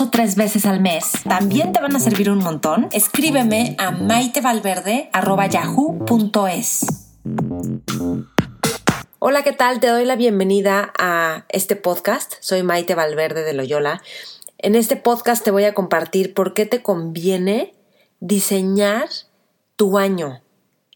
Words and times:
o 0.00 0.08
tres 0.08 0.36
veces 0.36 0.66
al 0.66 0.80
mes, 0.80 1.12
también 1.28 1.72
te 1.72 1.80
van 1.80 1.96
a 1.96 2.00
servir 2.00 2.30
un 2.30 2.38
montón. 2.38 2.88
Escríbeme 2.92 3.74
a 3.78 3.90
maitevalverde.yahoo.es. 3.90 6.86
Hola, 9.18 9.42
¿qué 9.42 9.52
tal? 9.52 9.80
Te 9.80 9.88
doy 9.88 10.04
la 10.04 10.14
bienvenida 10.16 10.92
a 10.98 11.44
este 11.50 11.76
podcast. 11.76 12.34
Soy 12.40 12.62
Maite 12.62 12.94
Valverde 12.94 13.42
de 13.42 13.52
Loyola. 13.52 14.00
En 14.58 14.74
este 14.74 14.96
podcast 14.96 15.44
te 15.44 15.50
voy 15.50 15.64
a 15.64 15.74
compartir 15.74 16.32
por 16.32 16.54
qué 16.54 16.64
te 16.66 16.82
conviene 16.82 17.74
diseñar 18.20 19.08
tu 19.76 19.98
año. 19.98 20.40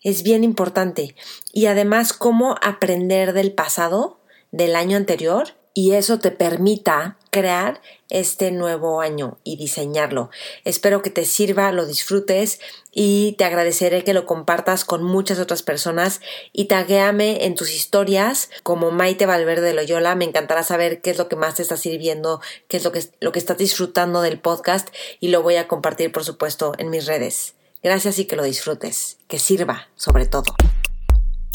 Es 0.02 0.22
bien 0.22 0.44
importante. 0.44 1.14
Y 1.52 1.66
además 1.66 2.12
cómo 2.12 2.56
aprender 2.62 3.34
del 3.34 3.52
pasado, 3.52 4.20
del 4.52 4.77
año 4.77 4.96
anterior, 4.96 5.48
y 5.74 5.92
eso 5.92 6.20
te 6.20 6.30
permita 6.30 7.18
crear 7.34 7.80
este 8.10 8.52
nuevo 8.52 9.00
año 9.00 9.38
y 9.42 9.56
diseñarlo. 9.56 10.30
Espero 10.64 11.02
que 11.02 11.10
te 11.10 11.24
sirva, 11.24 11.72
lo 11.72 11.84
disfrutes 11.84 12.60
y 12.92 13.32
te 13.32 13.44
agradeceré 13.44 14.04
que 14.04 14.14
lo 14.14 14.24
compartas 14.24 14.84
con 14.84 15.02
muchas 15.02 15.41
otras 15.41 15.64
personas 15.64 16.20
y 16.52 16.66
taguéame 16.66 17.44
en 17.44 17.56
tus 17.56 17.74
historias 17.74 18.50
como 18.62 18.92
Maite 18.92 19.26
Valverde 19.26 19.66
de 19.66 19.74
Loyola. 19.74 20.14
Me 20.14 20.26
encantará 20.26 20.62
saber 20.62 21.00
qué 21.00 21.10
es 21.10 21.18
lo 21.18 21.28
que 21.28 21.34
más 21.34 21.56
te 21.56 21.62
está 21.62 21.76
sirviendo, 21.76 22.41
qué 22.68 22.76
es 22.76 22.84
lo 22.84 22.92
que, 22.92 23.02
lo 23.18 23.32
que 23.32 23.41
estás 23.41 23.58
disfrutando 23.58 24.22
del 24.22 24.38
podcast 24.38 24.91
y 25.19 25.28
lo 25.28 25.42
voy 25.42 25.56
a 25.56 25.66
compartir 25.66 26.12
por 26.12 26.22
supuesto 26.22 26.74
en 26.78 26.91
mis 26.91 27.06
redes. 27.06 27.54
Gracias 27.82 28.20
y 28.20 28.26
que 28.26 28.36
lo 28.36 28.44
disfrutes, 28.44 29.19
que 29.26 29.41
sirva 29.41 29.88
sobre 29.96 30.26
todo. 30.26 30.44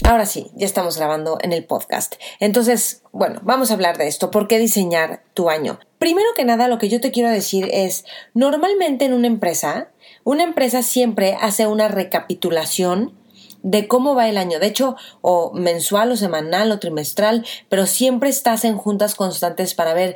Ahora 0.03 0.25
sí, 0.25 0.49
ya 0.55 0.65
estamos 0.65 0.97
grabando 0.97 1.37
en 1.41 1.51
el 1.51 1.65
podcast. 1.65 2.15
Entonces, 2.39 3.03
bueno, 3.11 3.41
vamos 3.43 3.69
a 3.69 3.73
hablar 3.73 3.97
de 3.97 4.07
esto. 4.07 4.31
¿Por 4.31 4.47
qué 4.47 4.57
diseñar 4.57 5.23
tu 5.33 5.49
año? 5.49 5.79
Primero 5.97 6.27
que 6.35 6.45
nada, 6.45 6.67
lo 6.67 6.77
que 6.77 6.89
yo 6.89 7.01
te 7.01 7.11
quiero 7.11 7.29
decir 7.29 7.69
es, 7.71 8.05
normalmente 8.33 9.05
en 9.05 9.13
una 9.13 9.27
empresa, 9.27 9.91
una 10.23 10.43
empresa 10.43 10.83
siempre 10.83 11.37
hace 11.39 11.67
una 11.67 11.89
recapitulación 11.89 13.17
de 13.61 13.87
cómo 13.87 14.15
va 14.15 14.29
el 14.29 14.37
año. 14.37 14.59
De 14.59 14.67
hecho, 14.67 14.95
o 15.21 15.51
mensual 15.53 16.11
o 16.11 16.15
semanal 16.15 16.71
o 16.71 16.79
trimestral, 16.79 17.45
pero 17.67 17.85
siempre 17.85 18.29
estás 18.29 18.63
en 18.63 18.77
juntas 18.77 19.15
constantes 19.15 19.73
para 19.73 19.93
ver 19.93 20.15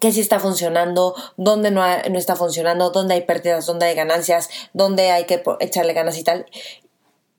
qué 0.00 0.12
sí 0.12 0.20
está 0.20 0.40
funcionando, 0.40 1.14
dónde 1.36 1.70
no, 1.70 1.82
no, 1.82 2.18
está 2.18 2.34
funcionando, 2.34 2.90
dónde 2.90 3.14
hay 3.14 3.22
pérdidas, 3.22 3.64
dónde 3.66 3.86
hay 3.86 3.94
ganancias, 3.94 4.50
dónde 4.72 5.12
hay 5.12 5.24
que 5.24 5.42
echarle 5.60 5.92
ganas 5.92 6.18
y 6.18 6.24
tal. 6.24 6.46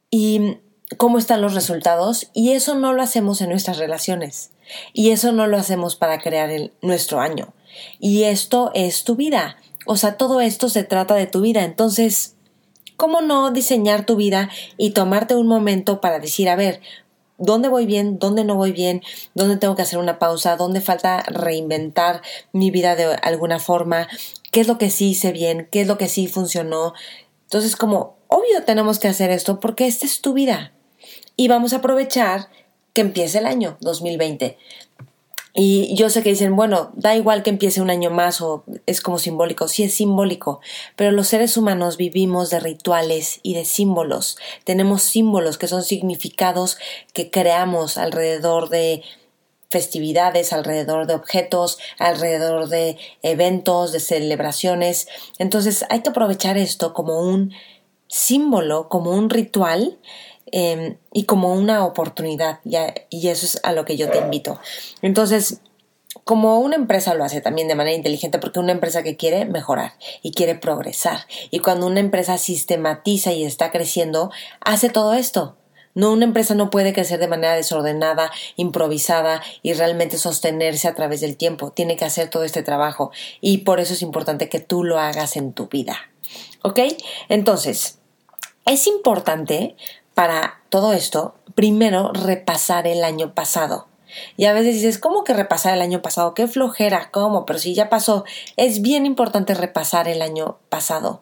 Y 0.09 0.59
cómo 0.97 1.17
están 1.17 1.41
los 1.41 1.53
resultados 1.53 2.29
y 2.33 2.51
eso 2.51 2.75
no 2.75 2.93
lo 2.93 3.01
hacemos 3.01 3.41
en 3.41 3.49
nuestras 3.49 3.77
relaciones 3.77 4.51
y 4.93 5.11
eso 5.11 5.31
no 5.31 5.47
lo 5.47 5.57
hacemos 5.57 5.95
para 5.95 6.19
crear 6.19 6.49
el, 6.49 6.73
nuestro 6.81 7.19
año. 7.19 7.53
Y 7.99 8.23
esto 8.23 8.71
es 8.73 9.03
tu 9.03 9.15
vida. 9.15 9.57
O 9.85 9.97
sea, 9.97 10.17
todo 10.17 10.41
esto 10.41 10.69
se 10.69 10.83
trata 10.83 11.15
de 11.15 11.27
tu 11.27 11.41
vida. 11.41 11.63
Entonces, 11.63 12.35
¿cómo 12.97 13.21
no 13.21 13.51
diseñar 13.51 14.05
tu 14.05 14.15
vida 14.15 14.49
y 14.77 14.91
tomarte 14.91 15.35
un 15.35 15.47
momento 15.47 16.01
para 16.01 16.19
decir, 16.19 16.49
a 16.49 16.55
ver, 16.55 16.81
¿dónde 17.37 17.69
voy 17.69 17.85
bien? 17.85 18.19
¿Dónde 18.19 18.43
no 18.43 18.55
voy 18.55 18.71
bien? 18.71 19.02
¿Dónde 19.33 19.58
tengo 19.58 19.75
que 19.75 19.83
hacer 19.83 19.99
una 19.99 20.19
pausa? 20.19 20.58
¿Dónde 20.58 20.81
falta 20.81 21.23
reinventar 21.23 22.21
mi 22.52 22.71
vida 22.71 22.95
de 22.95 23.15
alguna 23.21 23.59
forma? 23.59 24.08
¿Qué 24.52 24.61
es 24.61 24.67
lo 24.67 24.77
que 24.77 24.89
sí 24.89 25.11
hice 25.11 25.31
bien? 25.31 25.67
¿Qué 25.71 25.81
es 25.81 25.87
lo 25.87 25.97
que 25.97 26.09
sí 26.09 26.27
funcionó? 26.27 26.93
Entonces, 27.43 27.75
como 27.75 28.17
obvio 28.27 28.64
tenemos 28.65 28.99
que 28.99 29.08
hacer 29.08 29.31
esto 29.31 29.59
porque 29.59 29.87
esta 29.87 30.05
es 30.05 30.21
tu 30.21 30.33
vida 30.33 30.73
y 31.39 31.48
vamos 31.48 31.72
a 31.72 31.77
aprovechar 31.77 32.50
que 32.92 33.00
empiece 33.00 33.38
el 33.38 33.45
año 33.45 33.77
2020. 33.80 34.58
Y 35.54 35.95
yo 35.95 36.10
sé 36.10 36.22
que 36.22 36.32
dicen, 36.32 36.58
bueno, 36.58 36.92
da 36.95 37.16
igual 37.16 37.44
que 37.44 37.50
empiece 37.50 37.80
un 37.80 37.89
año 37.89 38.10
más 38.10 38.42
o 38.42 38.66
es 38.86 39.00
como 39.00 39.20
simbólico, 39.20 39.70
sí 39.70 39.83
es 39.83 39.94
simbólico, 39.94 40.60
pero 40.98 41.14
los 41.14 41.30
seres 41.30 41.55
humanos 41.55 41.95
vivimos 41.95 42.50
de 42.50 42.60
rituales 42.60 43.39
y 43.42 43.54
de 43.54 43.64
símbolos. 43.64 44.38
Tenemos 44.66 45.02
símbolos 45.02 45.58
que 45.58 45.70
son 45.70 45.83
significados 45.83 46.77
que 47.14 47.32
creamos 47.32 47.98
alrededor 47.98 48.67
de 48.67 49.02
festividades, 49.70 50.52
alrededor 50.52 51.08
de 51.08 51.14
objetos, 51.14 51.80
alrededor 52.00 52.67
de 52.67 52.98
eventos, 53.21 53.94
de 53.94 54.02
celebraciones. 54.02 55.08
Entonces 55.38 55.86
hay 55.89 56.02
que 56.02 56.10
aprovechar 56.10 56.58
esto 56.58 56.94
como 56.94 57.21
un 57.21 57.54
símbolo, 58.10 58.89
como 58.89 59.11
un 59.11 59.30
ritual 59.30 60.00
Em, 60.52 60.98
y 61.14 61.26
como 61.26 61.54
una 61.54 61.86
oportunidad, 61.86 62.60
y 63.10 63.27
eso 63.27 63.45
es 63.45 63.60
a 63.64 63.73
lo 63.73 63.86
que 63.86 63.98
yo 63.98 64.10
te 64.10 64.20
invito. 64.20 64.60
Entonces, 65.02 65.61
como 66.23 66.60
una 66.60 66.76
empresa 66.76 67.14
lo 67.14 67.23
hace 67.23 67.42
también 67.42 67.67
de 67.67 67.76
manera 67.76 67.95
inteligente, 67.95 68.39
porque 68.39 68.59
una 68.59 68.71
empresa 68.71 69.04
que 69.04 69.15
quiere 69.15 69.45
mejorar 69.45 69.93
y 70.21 70.32
quiere 70.32 70.55
progresar, 70.55 71.21
y 71.52 71.59
cuando 71.59 71.88
una 71.88 71.99
empresa 71.99 72.38
sistematiza 72.38 73.32
y 73.32 73.43
está 73.43 73.71
creciendo, 73.71 74.32
hace 74.61 74.89
todo 74.89 75.14
esto. 75.14 75.55
No, 75.95 76.14
una 76.14 76.26
empresa 76.26 76.54
no 76.54 76.70
puede 76.70 76.93
crecer 76.93 77.20
de 77.20 77.27
manera 77.27 77.55
desordenada, 77.55 78.32
improvisada 78.55 79.42
y 79.64 79.73
realmente 79.73 80.20
sostenerse 80.20 80.88
a 80.88 80.93
través 80.93 81.20
del 81.20 81.36
tiempo. 81.36 81.71
Tiene 81.71 81.98
que 81.98 82.05
hacer 82.05 82.30
todo 82.30 82.43
este 82.43 82.61
trabajo 82.61 83.11
y 83.42 83.59
por 83.59 83.80
eso 83.80 83.93
es 83.93 84.04
importante 84.04 84.49
que 84.49 84.59
tú 84.59 84.83
lo 84.83 84.99
hagas 84.99 85.36
en 85.36 85.52
tu 85.52 85.67
vida. 85.67 85.98
¿Ok? 86.61 86.80
Entonces, 87.27 87.99
es 88.65 88.86
importante 88.86 89.76
para 90.19 90.59
todo 90.67 90.91
esto, 90.91 91.35
primero 91.55 92.11
repasar 92.11 92.87
el 92.87 93.05
año 93.05 93.33
pasado. 93.33 93.87
Y 94.35 94.47
a 94.47 94.53
veces 94.53 94.73
dices, 94.73 94.97
¿cómo 94.97 95.23
que 95.23 95.33
repasar 95.33 95.73
el 95.73 95.81
año 95.81 96.02
pasado? 96.02 96.33
Qué 96.33 96.45
flojera, 96.45 97.09
¿cómo? 97.09 97.45
Pero 97.45 97.57
si 97.57 97.73
ya 97.73 97.87
pasó, 97.87 98.25
es 98.58 98.81
bien 98.81 99.05
importante 99.05 99.53
repasar 99.53 100.09
el 100.09 100.21
año 100.21 100.58
pasado. 100.67 101.21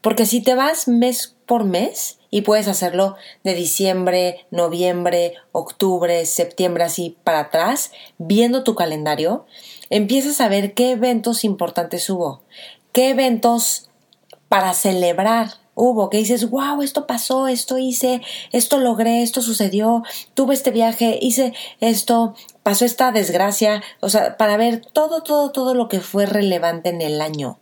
Porque 0.00 0.26
si 0.26 0.42
te 0.42 0.56
vas 0.56 0.88
mes 0.88 1.36
por 1.46 1.62
mes, 1.62 2.18
y 2.28 2.40
puedes 2.40 2.66
hacerlo 2.66 3.14
de 3.44 3.54
diciembre, 3.54 4.44
noviembre, 4.50 5.34
octubre, 5.52 6.26
septiembre, 6.26 6.82
así 6.82 7.16
para 7.22 7.38
atrás, 7.38 7.92
viendo 8.18 8.64
tu 8.64 8.74
calendario, 8.74 9.46
empiezas 9.90 10.40
a 10.40 10.48
ver 10.48 10.74
qué 10.74 10.90
eventos 10.90 11.44
importantes 11.44 12.10
hubo, 12.10 12.42
qué 12.90 13.10
eventos 13.10 13.90
para 14.48 14.74
celebrar 14.74 15.63
hubo, 15.74 16.10
que 16.10 16.18
dices, 16.18 16.50
wow, 16.50 16.82
esto 16.82 17.06
pasó, 17.06 17.48
esto 17.48 17.78
hice, 17.78 18.22
esto 18.52 18.78
logré, 18.78 19.22
esto 19.22 19.42
sucedió, 19.42 20.02
tuve 20.34 20.54
este 20.54 20.70
viaje, 20.70 21.18
hice 21.20 21.52
esto, 21.80 22.34
pasó 22.62 22.84
esta 22.84 23.12
desgracia, 23.12 23.82
o 24.00 24.08
sea, 24.08 24.36
para 24.36 24.56
ver 24.56 24.80
todo, 24.80 25.22
todo, 25.22 25.50
todo 25.50 25.74
lo 25.74 25.88
que 25.88 26.00
fue 26.00 26.26
relevante 26.26 26.90
en 26.90 27.00
el 27.00 27.20
año. 27.20 27.58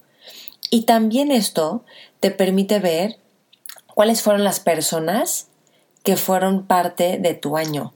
Y 0.71 0.83
también 0.83 1.31
esto 1.31 1.85
te 2.21 2.31
permite 2.31 2.79
ver 2.79 3.19
cuáles 3.95 4.23
fueron 4.23 4.45
las 4.45 4.61
personas 4.61 5.49
que 6.03 6.17
fueron 6.17 6.67
parte 6.67 7.19
de 7.19 7.35
tu 7.35 7.57
año 7.57 7.93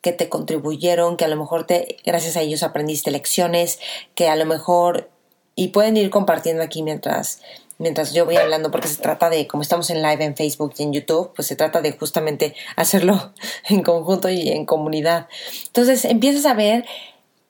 que 0.00 0.12
te 0.12 0.28
contribuyeron, 0.28 1.16
que 1.16 1.24
a 1.24 1.28
lo 1.28 1.36
mejor 1.36 1.66
te, 1.66 1.98
gracias 2.04 2.36
a 2.36 2.40
ellos 2.40 2.62
aprendiste 2.62 3.10
lecciones, 3.10 3.78
que 4.14 4.28
a 4.28 4.36
lo 4.36 4.46
mejor, 4.46 5.10
y 5.54 5.68
pueden 5.68 5.96
ir 5.96 6.10
compartiendo 6.10 6.62
aquí 6.62 6.82
mientras 6.82 7.42
mientras 7.80 8.12
yo 8.12 8.24
voy 8.24 8.36
hablando, 8.36 8.70
porque 8.70 8.86
se 8.86 9.02
trata 9.02 9.28
de, 9.28 9.48
como 9.48 9.62
estamos 9.62 9.90
en 9.90 10.02
live 10.02 10.22
en 10.24 10.36
Facebook 10.36 10.74
y 10.78 10.84
en 10.84 10.92
YouTube, 10.92 11.32
pues 11.34 11.48
se 11.48 11.56
trata 11.56 11.80
de 11.80 11.92
justamente 11.92 12.54
hacerlo 12.76 13.32
en 13.68 13.82
conjunto 13.82 14.28
y 14.28 14.50
en 14.50 14.66
comunidad. 14.66 15.26
Entonces 15.66 16.04
empiezas 16.04 16.46
a 16.46 16.54
ver 16.54 16.84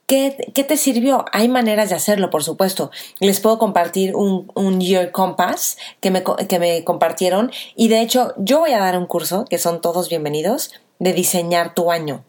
¿Qué, 0.06 0.50
¿Qué, 0.55 0.65
te 0.65 0.77
sirvió? 0.77 1.25
Hay 1.31 1.49
maneras 1.49 1.91
de 1.91 1.94
hacerlo, 1.94 2.31
por 2.31 2.43
supuesto. 2.43 2.91
Les 3.21 3.38
puedo 3.38 3.61
compartir 3.61 4.17
un, 4.17 4.50
un 4.56 4.81
Year 4.81 5.12
Compass 5.12 5.79
que 6.00 6.11
me, 6.11 6.25
que 6.49 6.59
me 6.59 6.83
compartieron 6.83 7.53
y 7.76 7.87
de 7.87 8.00
hecho 8.00 8.35
yo 8.37 8.59
voy 8.59 8.73
a 8.73 8.81
dar 8.81 8.99
un 8.99 9.06
curso, 9.06 9.44
que 9.44 9.59
son 9.59 9.81
todos 9.81 10.09
bienvenidos, 10.09 10.73
de 10.99 11.12
diseñar 11.12 11.75
tu 11.75 11.93
año 11.93 12.25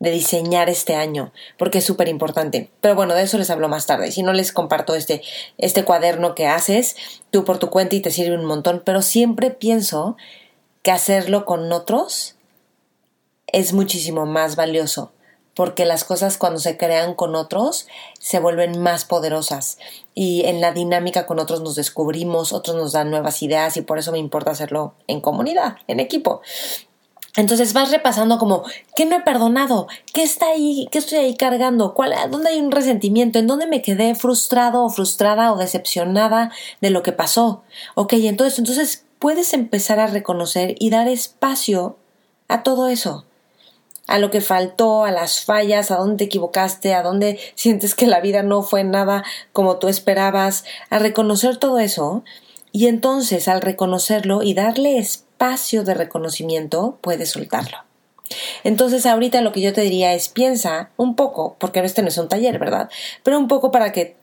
de 0.00 0.10
diseñar 0.10 0.68
este 0.68 0.94
año, 0.94 1.32
porque 1.58 1.78
es 1.78 1.84
súper 1.84 2.08
importante. 2.08 2.70
Pero 2.80 2.94
bueno, 2.94 3.14
de 3.14 3.22
eso 3.22 3.38
les 3.38 3.50
hablo 3.50 3.68
más 3.68 3.86
tarde. 3.86 4.12
Si 4.12 4.22
no 4.22 4.32
les 4.32 4.52
comparto 4.52 4.94
este, 4.94 5.22
este 5.58 5.84
cuaderno 5.84 6.34
que 6.34 6.46
haces 6.46 6.96
tú 7.30 7.44
por 7.44 7.58
tu 7.58 7.70
cuenta 7.70 7.96
y 7.96 8.00
te 8.00 8.10
sirve 8.10 8.36
un 8.36 8.44
montón, 8.44 8.82
pero 8.84 9.02
siempre 9.02 9.50
pienso 9.50 10.16
que 10.82 10.92
hacerlo 10.92 11.44
con 11.44 11.72
otros 11.72 12.36
es 13.46 13.72
muchísimo 13.72 14.26
más 14.26 14.56
valioso. 14.56 15.12
porque 15.58 15.84
las 15.84 16.04
cosas 16.04 16.38
cuando 16.38 16.60
se 16.60 16.76
crean 16.76 17.14
con 17.14 17.34
otros 17.34 17.88
se 18.20 18.38
vuelven 18.38 18.80
más 18.80 19.04
poderosas 19.04 19.78
y 20.14 20.44
en 20.44 20.60
la 20.60 20.70
dinámica 20.70 21.26
con 21.26 21.40
otros 21.40 21.62
nos 21.62 21.74
descubrimos, 21.74 22.52
otros 22.52 22.76
nos 22.76 22.92
dan 22.92 23.10
nuevas 23.10 23.42
ideas 23.42 23.76
y 23.76 23.82
por 23.82 23.98
eso 23.98 24.12
me 24.12 24.18
importa 24.18 24.52
hacerlo 24.52 24.94
en 25.08 25.20
comunidad, 25.20 25.78
en 25.88 25.98
equipo. 25.98 26.42
Entonces 27.36 27.72
vas 27.72 27.90
repasando 27.90 28.38
como, 28.38 28.64
¿qué 28.96 29.04
no 29.04 29.16
he 29.16 29.20
perdonado? 29.20 29.86
¿Qué 30.12 30.22
está 30.22 30.46
ahí? 30.46 30.88
¿Qué 30.90 30.98
estoy 30.98 31.18
ahí 31.18 31.36
cargando? 31.36 31.94
¿Cuál, 31.94 32.12
¿Dónde 32.30 32.50
hay 32.50 32.58
un 32.58 32.72
resentimiento? 32.72 33.38
¿En 33.38 33.46
dónde 33.46 33.66
me 33.66 33.82
quedé 33.82 34.14
frustrado 34.14 34.84
o 34.84 34.88
frustrada 34.88 35.52
o 35.52 35.56
decepcionada 35.56 36.50
de 36.80 36.90
lo 36.90 37.02
que 37.02 37.12
pasó? 37.12 37.62
Ok, 37.94 38.14
entonces, 38.14 38.58
entonces 38.58 39.04
puedes 39.18 39.52
empezar 39.52 40.00
a 40.00 40.06
reconocer 40.06 40.74
y 40.78 40.90
dar 40.90 41.08
espacio 41.08 41.96
a 42.48 42.62
todo 42.62 42.88
eso. 42.88 43.24
A 44.06 44.18
lo 44.18 44.30
que 44.30 44.40
faltó, 44.40 45.04
a 45.04 45.10
las 45.10 45.44
fallas, 45.44 45.90
a 45.90 45.96
dónde 45.96 46.16
te 46.16 46.24
equivocaste, 46.24 46.94
a 46.94 47.02
dónde 47.02 47.38
sientes 47.54 47.94
que 47.94 48.06
la 48.06 48.20
vida 48.20 48.42
no 48.42 48.62
fue 48.62 48.84
nada 48.84 49.22
como 49.52 49.76
tú 49.76 49.88
esperabas, 49.88 50.64
a 50.90 50.98
reconocer 50.98 51.58
todo 51.58 51.78
eso. 51.78 52.24
Y 52.72 52.86
entonces 52.86 53.48
al 53.48 53.60
reconocerlo 53.60 54.42
y 54.42 54.54
darle 54.54 54.98
espacio, 54.98 55.27
espacio 55.38 55.84
de 55.84 55.94
reconocimiento, 55.94 56.98
puedes 57.00 57.30
soltarlo. 57.30 57.78
Entonces 58.64 59.06
ahorita 59.06 59.40
lo 59.40 59.52
que 59.52 59.60
yo 59.60 59.72
te 59.72 59.82
diría 59.82 60.12
es 60.12 60.28
piensa 60.28 60.90
un 60.96 61.14
poco, 61.14 61.56
porque 61.60 61.78
este 61.78 62.02
no 62.02 62.08
es 62.08 62.18
un 62.18 62.28
taller, 62.28 62.58
¿verdad? 62.58 62.90
Pero 63.22 63.38
un 63.38 63.46
poco 63.46 63.70
para 63.70 63.92
que 63.92 64.16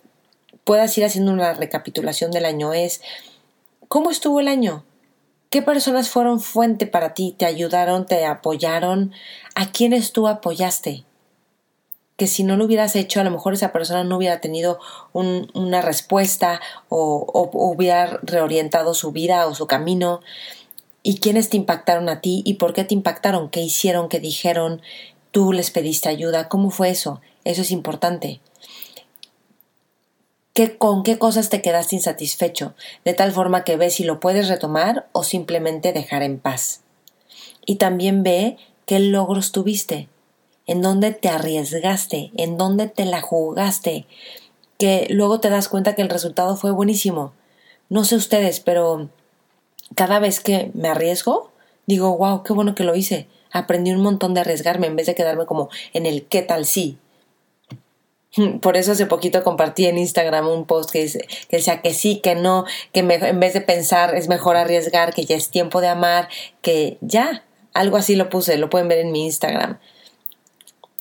puedas 0.66 0.96
ir 0.98 1.06
haciendo 1.06 1.32
una 1.32 1.54
recapitulación 1.54 2.32
del 2.32 2.44
año 2.44 2.74
es 2.74 3.02
¿cómo 3.88 4.12
estuvo 4.12 4.42
el 4.42 4.50
año? 4.50 4.84
¿Qué 5.50 5.62
personas 5.62 6.10
fueron 6.10 6.42
fuente 6.42 6.86
para 6.86 7.14
ti? 7.14 7.34
¿Te 7.38 7.46
ayudaron? 7.46 8.06
¿Te 8.06 8.26
apoyaron? 8.26 9.14
¿A 9.56 9.72
quiénes 9.72 10.12
tú 10.12 10.28
apoyaste? 10.28 11.06
Que 12.18 12.28
si 12.28 12.44
no 12.44 12.58
lo 12.58 12.66
hubieras 12.66 12.96
hecho, 12.98 13.22
a 13.22 13.24
lo 13.24 13.32
mejor 13.32 13.54
esa 13.54 13.72
persona 13.72 14.04
no 14.04 14.18
hubiera 14.18 14.42
tenido 14.42 14.80
una 15.14 15.82
respuesta 15.82 16.60
o, 16.90 17.26
o 17.32 17.70
hubiera 17.70 18.20
reorientado 18.22 18.94
su 18.94 19.14
vida 19.14 19.48
o 19.48 19.56
su 19.56 19.66
camino 19.66 20.20
y 21.08 21.20
quiénes 21.20 21.50
te 21.50 21.58
impactaron 21.58 22.10
a 22.10 22.20
ti 22.20 22.42
y 22.46 22.56
por 22.56 22.74
qué 22.74 22.84
te 22.84 22.96
impactaron, 22.96 23.52
qué 23.52 23.62
hicieron, 23.62 24.10
qué 24.10 24.20
dijeron, 24.20 24.82
tú 25.30 25.54
les 25.54 25.70
pediste 25.70 26.10
ayuda, 26.10 26.50
cómo 26.50 26.72
fue 26.72 26.90
eso, 26.90 27.22
eso 27.44 27.62
es 27.62 27.70
importante. 27.70 28.42
¿Qué, 30.54 30.80
¿Con 30.80 31.04
qué 31.04 31.20
cosas 31.20 31.50
te 31.50 31.62
quedaste 31.62 31.96
insatisfecho? 31.96 32.74
De 33.04 33.14
tal 33.14 33.32
forma 33.32 33.64
que 33.64 33.78
ves 33.78 33.94
si 33.94 34.04
lo 34.04 34.20
puedes 34.20 34.48
retomar 34.48 35.08
o 35.12 35.24
simplemente 35.24 35.94
dejar 35.94 36.24
en 36.24 36.40
paz. 36.40 36.82
Y 37.68 37.76
también 37.76 38.24
ve 38.24 38.58
qué 38.88 39.00
logros 39.00 39.52
tuviste, 39.52 40.10
en 40.66 40.82
dónde 40.82 41.12
te 41.12 41.30
arriesgaste, 41.30 42.32
en 42.36 42.58
dónde 42.58 42.88
te 42.88 43.06
la 43.06 43.22
jugaste, 43.22 44.08
que 44.80 45.06
luego 45.12 45.40
te 45.40 45.52
das 45.52 45.70
cuenta 45.70 45.94
que 45.94 46.02
el 46.02 46.10
resultado 46.10 46.58
fue 46.58 46.72
buenísimo. 46.72 47.34
No 47.90 48.06
sé 48.06 48.16
ustedes, 48.16 48.60
pero 48.60 49.12
cada 49.96 50.20
vez 50.20 50.40
que 50.40 50.72
me 50.74 50.90
arriesgo, 50.90 51.52
digo, 51.88 52.18
wow, 52.18 52.44
qué 52.44 52.54
bueno 52.54 52.76
que 52.76 52.84
lo 52.84 52.96
hice. 52.96 53.28
Aprendí 53.52 53.92
un 53.92 54.02
montón 54.02 54.34
de 54.34 54.42
arriesgarme 54.42 54.88
en 54.88 54.96
vez 54.96 55.08
de 55.08 55.16
quedarme 55.16 55.46
como 55.46 55.70
en 55.94 56.06
el 56.06 56.26
qué 56.26 56.42
tal 56.42 56.66
sí. 56.66 56.98
Por 58.62 58.78
eso 58.78 58.92
hace 58.92 59.06
poquito 59.06 59.44
compartí 59.44 59.86
en 59.86 59.98
Instagram 59.98 60.48
un 60.48 60.66
post 60.66 60.92
que, 60.92 61.04
dice, 61.04 61.28
que 61.50 61.58
decía 61.58 61.82
que 61.82 61.94
sí, 61.94 62.20
que 62.22 62.36
no, 62.36 62.66
que 62.92 63.00
en 63.00 63.40
vez 63.40 63.54
de 63.54 63.62
pensar 63.62 64.16
es 64.16 64.28
mejor 64.28 64.58
arriesgar, 64.58 65.14
que 65.14 65.26
ya 65.26 65.36
es 65.36 65.50
tiempo 65.50 65.82
de 65.82 65.88
amar, 65.88 66.30
que 66.62 66.98
ya, 67.02 67.44
algo 67.74 67.98
así 67.98 68.16
lo 68.16 68.30
puse, 68.30 68.58
lo 68.58 68.70
pueden 68.70 68.88
ver 68.88 69.00
en 69.00 69.12
mi 69.12 69.26
Instagram. 69.26 69.80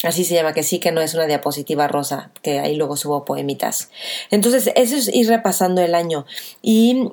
Así 0.02 0.24
se 0.24 0.34
llama, 0.34 0.52
que 0.52 0.62
sí, 0.62 0.80
que 0.80 0.92
no 0.92 1.00
es 1.00 1.14
una 1.14 1.26
diapositiva 1.26 1.88
rosa, 1.88 2.30
que 2.42 2.60
ahí 2.60 2.76
luego 2.76 2.96
subo 2.96 3.24
poemitas. 3.24 3.90
Entonces, 4.30 4.70
eso 4.76 4.96
es 4.96 5.08
ir 5.08 5.28
repasando 5.28 5.80
el 5.80 5.94
año. 5.94 6.26
Y 6.60 7.12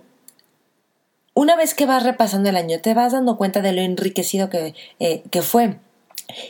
una 1.33 1.55
vez 1.55 1.73
que 1.73 1.85
vas 1.85 2.03
repasando 2.03 2.49
el 2.49 2.57
año, 2.57 2.79
te 2.81 2.93
vas 2.93 3.13
dando 3.13 3.37
cuenta 3.37 3.61
de 3.61 3.71
lo 3.71 3.81
enriquecido 3.81 4.49
que, 4.49 4.75
eh, 4.99 5.23
que 5.31 5.41
fue. 5.41 5.79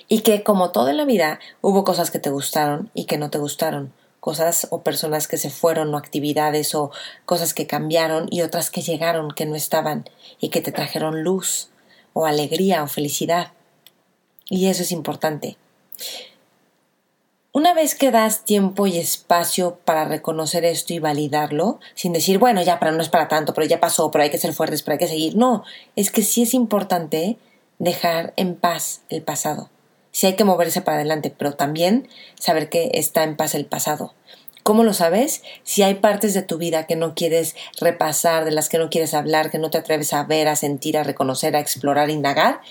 Y 0.07 0.21
que 0.21 0.43
como 0.43 0.71
todo 0.71 0.89
en 0.89 0.97
la 0.97 1.05
vida, 1.05 1.39
hubo 1.61 1.83
cosas 1.83 2.11
que 2.11 2.19
te 2.19 2.29
gustaron 2.29 2.89
y 2.93 3.05
que 3.05 3.17
no 3.17 3.29
te 3.29 3.39
gustaron. 3.39 3.93
Cosas 4.19 4.67
o 4.69 4.83
personas 4.83 5.27
que 5.27 5.37
se 5.37 5.49
fueron 5.49 5.93
o 5.93 5.97
actividades 5.97 6.75
o 6.75 6.91
cosas 7.25 7.53
que 7.53 7.65
cambiaron 7.65 8.27
y 8.29 8.41
otras 8.41 8.69
que 8.69 8.81
llegaron 8.81 9.31
que 9.31 9.45
no 9.45 9.55
estaban 9.55 10.07
y 10.39 10.49
que 10.49 10.61
te 10.61 10.71
trajeron 10.71 11.23
luz 11.23 11.69
o 12.13 12.25
alegría 12.25 12.83
o 12.83 12.87
felicidad. 12.87 13.53
Y 14.45 14.67
eso 14.67 14.83
es 14.83 14.91
importante. 14.91 15.57
Una 17.61 17.75
vez 17.75 17.93
que 17.93 18.09
das 18.09 18.43
tiempo 18.43 18.87
y 18.87 18.97
espacio 18.97 19.77
para 19.85 20.05
reconocer 20.05 20.65
esto 20.65 20.93
y 20.93 20.99
validarlo, 20.99 21.79
sin 21.93 22.11
decir, 22.11 22.39
bueno, 22.39 22.63
ya, 22.63 22.79
pero 22.79 22.91
no 22.91 23.03
es 23.03 23.09
para 23.09 23.27
tanto, 23.27 23.53
pero 23.53 23.67
ya 23.67 23.79
pasó, 23.79 24.09
pero 24.09 24.23
hay 24.23 24.31
que 24.31 24.39
ser 24.39 24.53
fuertes, 24.53 24.81
pero 24.81 24.93
hay 24.93 24.97
que 24.97 25.07
seguir. 25.07 25.35
No, 25.35 25.63
es 25.95 26.09
que 26.09 26.23
sí 26.23 26.41
es 26.41 26.55
importante 26.55 27.37
dejar 27.77 28.33
en 28.35 28.55
paz 28.55 29.03
el 29.09 29.21
pasado. 29.21 29.69
Sí 30.09 30.25
hay 30.25 30.33
que 30.33 30.43
moverse 30.43 30.81
para 30.81 30.97
adelante, 30.97 31.31
pero 31.37 31.53
también 31.53 32.09
saber 32.33 32.67
que 32.67 32.89
está 32.95 33.23
en 33.23 33.37
paz 33.37 33.53
el 33.53 33.67
pasado. 33.67 34.15
¿Cómo 34.63 34.83
lo 34.83 34.95
sabes? 34.95 35.43
Si 35.61 35.83
hay 35.83 35.93
partes 35.93 36.33
de 36.33 36.41
tu 36.41 36.57
vida 36.57 36.87
que 36.87 36.95
no 36.95 37.13
quieres 37.13 37.55
repasar, 37.79 38.43
de 38.43 38.49
las 38.49 38.69
que 38.69 38.79
no 38.79 38.89
quieres 38.89 39.13
hablar, 39.13 39.51
que 39.51 39.59
no 39.59 39.69
te 39.69 39.77
atreves 39.77 40.13
a 40.13 40.23
ver, 40.23 40.47
a 40.47 40.55
sentir, 40.55 40.97
a 40.97 41.03
reconocer, 41.03 41.55
a 41.55 41.59
explorar, 41.59 42.09
a 42.09 42.11
indagar, 42.11 42.61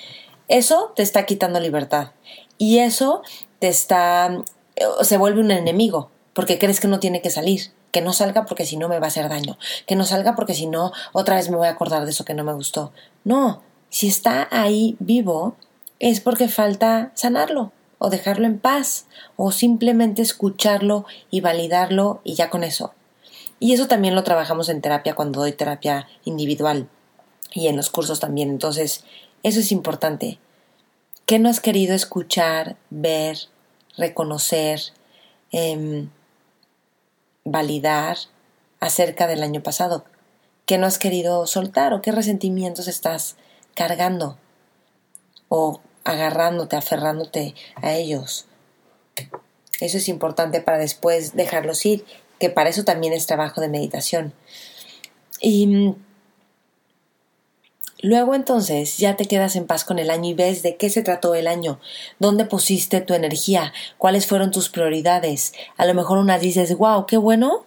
eso 0.48 0.92
te 0.96 1.04
está 1.04 1.26
quitando 1.26 1.60
libertad. 1.60 2.10
Y 2.58 2.78
eso 2.78 3.22
te 3.60 3.68
está 3.68 4.42
se 5.02 5.16
vuelve 5.16 5.40
un 5.40 5.50
enemigo, 5.50 6.10
porque 6.32 6.58
crees 6.58 6.80
que 6.80 6.88
no 6.88 7.00
tiene 7.00 7.22
que 7.22 7.30
salir, 7.30 7.72
que 7.90 8.00
no 8.00 8.12
salga 8.12 8.46
porque 8.46 8.66
si 8.66 8.76
no 8.76 8.88
me 8.88 8.98
va 8.98 9.06
a 9.06 9.08
hacer 9.08 9.28
daño, 9.28 9.58
que 9.86 9.96
no 9.96 10.04
salga 10.04 10.34
porque 10.34 10.54
si 10.54 10.66
no 10.66 10.92
otra 11.12 11.36
vez 11.36 11.50
me 11.50 11.56
voy 11.56 11.66
a 11.66 11.72
acordar 11.72 12.04
de 12.04 12.10
eso 12.10 12.24
que 12.24 12.34
no 12.34 12.44
me 12.44 12.54
gustó. 12.54 12.92
No, 13.24 13.62
si 13.88 14.08
está 14.08 14.48
ahí 14.50 14.96
vivo 15.00 15.56
es 15.98 16.20
porque 16.20 16.48
falta 16.48 17.12
sanarlo 17.14 17.72
o 17.98 18.08
dejarlo 18.08 18.46
en 18.46 18.58
paz 18.58 19.06
o 19.36 19.52
simplemente 19.52 20.22
escucharlo 20.22 21.04
y 21.30 21.40
validarlo 21.40 22.20
y 22.24 22.34
ya 22.34 22.48
con 22.48 22.64
eso. 22.64 22.94
Y 23.58 23.74
eso 23.74 23.86
también 23.86 24.14
lo 24.14 24.24
trabajamos 24.24 24.70
en 24.70 24.80
terapia 24.80 25.14
cuando 25.14 25.40
doy 25.40 25.52
terapia 25.52 26.08
individual 26.24 26.88
y 27.52 27.66
en 27.66 27.76
los 27.76 27.90
cursos 27.90 28.18
también. 28.18 28.48
Entonces, 28.48 29.04
eso 29.42 29.60
es 29.60 29.70
importante. 29.70 30.38
¿Qué 31.26 31.38
no 31.38 31.50
has 31.50 31.60
querido 31.60 31.94
escuchar, 31.94 32.76
ver, 32.88 33.36
reconocer, 34.00 34.80
em, 35.52 36.08
validar 37.44 38.16
acerca 38.80 39.26
del 39.26 39.42
año 39.42 39.62
pasado. 39.62 40.04
¿Qué 40.66 40.78
no 40.78 40.86
has 40.86 40.98
querido 40.98 41.46
soltar 41.46 41.92
o 41.92 42.02
qué 42.02 42.12
resentimientos 42.12 42.88
estás 42.88 43.36
cargando 43.74 44.38
o 45.48 45.80
agarrándote, 46.04 46.76
aferrándote 46.76 47.54
a 47.76 47.94
ellos? 47.94 48.46
Eso 49.80 49.98
es 49.98 50.08
importante 50.08 50.60
para 50.60 50.78
después 50.78 51.34
dejarlos 51.34 51.84
ir, 51.86 52.04
que 52.38 52.50
para 52.50 52.70
eso 52.70 52.84
también 52.84 53.12
es 53.12 53.26
trabajo 53.26 53.60
de 53.60 53.68
meditación. 53.68 54.32
Y 55.40 55.96
Luego 58.02 58.34
entonces 58.34 58.96
ya 58.96 59.16
te 59.16 59.26
quedas 59.26 59.56
en 59.56 59.66
paz 59.66 59.84
con 59.84 59.98
el 59.98 60.10
año 60.10 60.30
y 60.30 60.34
ves 60.34 60.62
de 60.62 60.76
qué 60.76 60.88
se 60.88 61.02
trató 61.02 61.34
el 61.34 61.46
año, 61.46 61.80
dónde 62.18 62.46
pusiste 62.46 63.02
tu 63.02 63.12
energía, 63.12 63.74
cuáles 63.98 64.26
fueron 64.26 64.50
tus 64.50 64.70
prioridades. 64.70 65.52
A 65.76 65.84
lo 65.84 65.92
mejor 65.92 66.16
una 66.16 66.38
dices, 66.38 66.74
wow, 66.78 67.04
qué 67.04 67.18
bueno, 67.18 67.66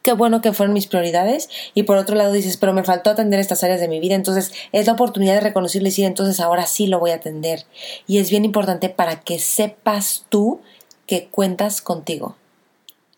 qué 0.00 0.12
bueno 0.12 0.40
que 0.40 0.54
fueron 0.54 0.72
mis 0.72 0.86
prioridades. 0.86 1.50
Y 1.74 1.82
por 1.82 1.98
otro 1.98 2.16
lado 2.16 2.32
dices, 2.32 2.56
pero 2.56 2.72
me 2.72 2.84
faltó 2.84 3.10
atender 3.10 3.38
estas 3.38 3.62
áreas 3.64 3.80
de 3.80 3.88
mi 3.88 4.00
vida. 4.00 4.14
Entonces 4.14 4.50
es 4.72 4.86
la 4.86 4.94
oportunidad 4.94 5.34
de 5.34 5.40
reconocerlo 5.40 5.88
y 5.88 5.90
decir, 5.90 6.06
entonces 6.06 6.40
ahora 6.40 6.64
sí 6.64 6.86
lo 6.86 6.98
voy 6.98 7.10
a 7.10 7.16
atender. 7.16 7.66
Y 8.06 8.18
es 8.18 8.30
bien 8.30 8.46
importante 8.46 8.88
para 8.88 9.20
que 9.20 9.38
sepas 9.38 10.24
tú 10.30 10.62
que 11.06 11.26
cuentas 11.26 11.82
contigo. 11.82 12.36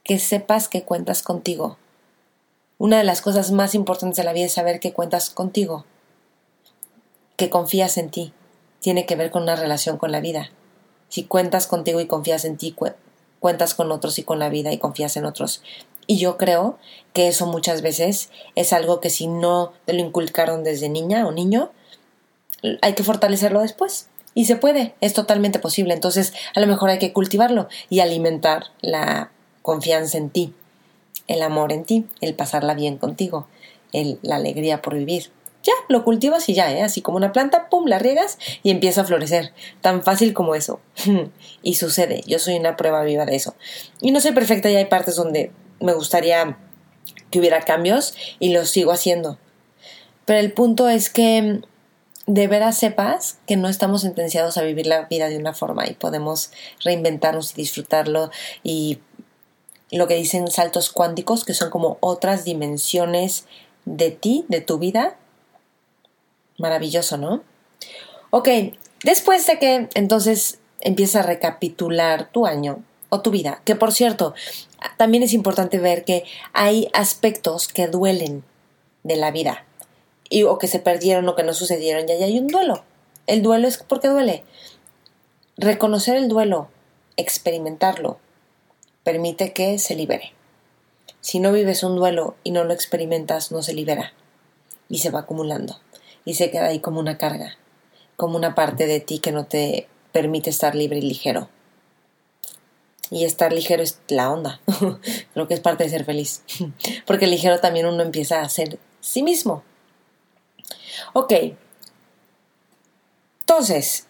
Que 0.02 0.18
sepas 0.18 0.68
que 0.68 0.82
cuentas 0.82 1.22
contigo. 1.22 1.78
Una 2.78 2.98
de 2.98 3.04
las 3.04 3.20
cosas 3.20 3.52
más 3.52 3.76
importantes 3.76 4.16
de 4.16 4.24
la 4.24 4.32
vida 4.32 4.46
es 4.46 4.52
saber 4.54 4.80
que 4.80 4.92
cuentas 4.92 5.30
contigo 5.30 5.84
que 7.38 7.48
confías 7.48 7.96
en 7.96 8.10
ti. 8.10 8.34
Tiene 8.80 9.06
que 9.06 9.16
ver 9.16 9.30
con 9.30 9.44
una 9.44 9.56
relación 9.56 9.96
con 9.96 10.12
la 10.12 10.20
vida. 10.20 10.50
Si 11.08 11.22
cuentas 11.22 11.66
contigo 11.66 12.00
y 12.00 12.06
confías 12.06 12.44
en 12.44 12.58
ti, 12.58 12.76
cuentas 13.38 13.74
con 13.74 13.92
otros 13.92 14.18
y 14.18 14.24
con 14.24 14.40
la 14.40 14.50
vida 14.50 14.72
y 14.72 14.78
confías 14.78 15.16
en 15.16 15.24
otros. 15.24 15.62
Y 16.08 16.18
yo 16.18 16.36
creo 16.36 16.78
que 17.12 17.28
eso 17.28 17.46
muchas 17.46 17.80
veces 17.80 18.30
es 18.56 18.72
algo 18.72 19.00
que 19.00 19.08
si 19.08 19.28
no 19.28 19.72
te 19.86 19.92
lo 19.92 20.00
inculcaron 20.00 20.64
desde 20.64 20.88
niña 20.88 21.26
o 21.26 21.32
niño, 21.32 21.70
hay 22.82 22.94
que 22.94 23.04
fortalecerlo 23.04 23.60
después. 23.60 24.08
Y 24.34 24.46
se 24.46 24.56
puede, 24.56 24.94
es 25.00 25.14
totalmente 25.14 25.60
posible. 25.60 25.94
Entonces, 25.94 26.32
a 26.56 26.60
lo 26.60 26.66
mejor 26.66 26.90
hay 26.90 26.98
que 26.98 27.12
cultivarlo 27.12 27.68
y 27.88 28.00
alimentar 28.00 28.64
la 28.80 29.30
confianza 29.62 30.18
en 30.18 30.30
ti, 30.30 30.54
el 31.28 31.42
amor 31.42 31.72
en 31.72 31.84
ti, 31.84 32.06
el 32.20 32.34
pasarla 32.34 32.74
bien 32.74 32.98
contigo, 32.98 33.46
el, 33.92 34.18
la 34.22 34.36
alegría 34.36 34.82
por 34.82 34.94
vivir 34.94 35.30
ya, 35.68 35.72
lo 35.88 36.04
cultivas 36.04 36.48
y 36.48 36.54
ya, 36.54 36.72
¿eh? 36.72 36.82
así 36.82 37.02
como 37.02 37.16
una 37.16 37.32
planta, 37.32 37.68
pum, 37.68 37.86
la 37.86 37.98
riegas 37.98 38.38
y 38.62 38.70
empieza 38.70 39.02
a 39.02 39.04
florecer. 39.04 39.52
Tan 39.80 40.02
fácil 40.02 40.34
como 40.34 40.54
eso. 40.54 40.80
y 41.62 41.74
sucede, 41.74 42.22
yo 42.26 42.38
soy 42.38 42.56
una 42.56 42.76
prueba 42.76 43.02
viva 43.02 43.24
de 43.26 43.36
eso. 43.36 43.54
Y 44.00 44.10
no 44.10 44.20
soy 44.20 44.32
perfecta 44.32 44.70
y 44.70 44.76
hay 44.76 44.86
partes 44.86 45.16
donde 45.16 45.52
me 45.80 45.92
gustaría 45.92 46.58
que 47.30 47.38
hubiera 47.38 47.60
cambios 47.62 48.14
y 48.40 48.52
los 48.52 48.70
sigo 48.70 48.92
haciendo. 48.92 49.38
Pero 50.24 50.40
el 50.40 50.52
punto 50.52 50.88
es 50.88 51.10
que 51.10 51.62
de 52.26 52.46
veras 52.46 52.76
sepas 52.76 53.38
que 53.46 53.56
no 53.56 53.68
estamos 53.68 54.02
sentenciados 54.02 54.58
a 54.58 54.62
vivir 54.62 54.86
la 54.86 55.06
vida 55.06 55.28
de 55.28 55.38
una 55.38 55.54
forma 55.54 55.88
y 55.88 55.94
podemos 55.94 56.50
reinventarnos 56.84 57.52
y 57.52 57.54
disfrutarlo 57.54 58.30
y 58.62 59.00
lo 59.90 60.06
que 60.06 60.16
dicen 60.16 60.48
saltos 60.48 60.90
cuánticos, 60.90 61.44
que 61.44 61.54
son 61.54 61.70
como 61.70 61.96
otras 62.00 62.44
dimensiones 62.44 63.46
de 63.86 64.10
ti, 64.10 64.44
de 64.48 64.60
tu 64.60 64.78
vida. 64.78 65.16
Maravilloso, 66.58 67.16
¿no? 67.16 67.42
Ok, 68.30 68.48
después 69.04 69.46
de 69.46 69.58
que 69.58 69.88
entonces 69.94 70.58
empiezas 70.80 71.24
a 71.24 71.28
recapitular 71.28 72.30
tu 72.30 72.46
año 72.46 72.82
o 73.08 73.20
tu 73.20 73.30
vida, 73.30 73.62
que 73.64 73.76
por 73.76 73.92
cierto, 73.92 74.34
también 74.96 75.22
es 75.22 75.32
importante 75.32 75.78
ver 75.78 76.04
que 76.04 76.24
hay 76.52 76.90
aspectos 76.92 77.68
que 77.68 77.86
duelen 77.86 78.44
de 79.04 79.16
la 79.16 79.30
vida 79.30 79.64
y, 80.28 80.42
o 80.42 80.58
que 80.58 80.66
se 80.66 80.80
perdieron 80.80 81.28
o 81.28 81.36
que 81.36 81.44
no 81.44 81.54
sucedieron 81.54 82.08
y 82.08 82.12
ahí 82.12 82.22
hay 82.24 82.38
un 82.38 82.48
duelo. 82.48 82.84
El 83.26 83.42
duelo 83.42 83.68
es 83.68 83.78
porque 83.78 84.08
duele. 84.08 84.44
Reconocer 85.56 86.16
el 86.16 86.28
duelo, 86.28 86.68
experimentarlo, 87.16 88.18
permite 89.04 89.52
que 89.52 89.78
se 89.78 89.94
libere. 89.94 90.32
Si 91.20 91.40
no 91.40 91.52
vives 91.52 91.82
un 91.82 91.96
duelo 91.96 92.36
y 92.42 92.50
no 92.50 92.64
lo 92.64 92.72
experimentas, 92.72 93.52
no 93.52 93.62
se 93.62 93.74
libera 93.74 94.12
y 94.88 94.98
se 94.98 95.10
va 95.10 95.20
acumulando 95.20 95.80
y 96.28 96.34
se 96.34 96.50
queda 96.50 96.66
ahí 96.66 96.80
como 96.80 97.00
una 97.00 97.16
carga, 97.16 97.56
como 98.16 98.36
una 98.36 98.54
parte 98.54 98.86
de 98.86 99.00
ti 99.00 99.18
que 99.18 99.32
no 99.32 99.46
te 99.46 99.88
permite 100.12 100.50
estar 100.50 100.74
libre 100.74 100.98
y 100.98 101.00
ligero. 101.00 101.48
Y 103.10 103.24
estar 103.24 103.50
ligero 103.50 103.82
es 103.82 103.98
la 104.08 104.30
onda. 104.30 104.60
Creo 105.32 105.48
que 105.48 105.54
es 105.54 105.60
parte 105.60 105.84
de 105.84 105.90
ser 105.90 106.04
feliz. 106.04 106.42
Porque 107.06 107.26
ligero 107.26 107.60
también 107.60 107.86
uno 107.86 108.02
empieza 108.02 108.42
a 108.42 108.48
ser 108.50 108.78
sí 109.00 109.22
mismo. 109.22 109.64
Ok. 111.14 111.32
Entonces, 113.40 114.06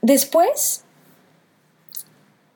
después, 0.00 0.84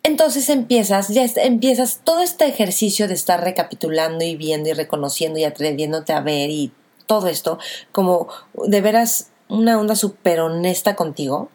entonces 0.05 0.49
empiezas, 0.49 1.09
ya 1.09 1.25
empiezas 1.43 2.03
todo 2.05 2.23
este 2.23 2.47
ejercicio 2.47 3.09
de 3.09 3.15
estar 3.15 3.43
recapitulando 3.43 4.25
y 4.25 4.37
viendo 4.37 4.69
y 4.69 4.75
reconociendo 4.75 5.41
y 5.41 5.45
atreviéndote 5.45 6.13
a 6.13 6.21
ver 6.21 6.51
y 6.51 6.73
todo 7.13 7.29
esto, 7.29 7.59
como 7.93 8.29
de 8.55 8.81
veras 8.81 9.29
una 9.51 9.79
onda 9.79 9.97
súper 9.97 10.41
honesta 10.41 10.97
contigo. 10.97 11.51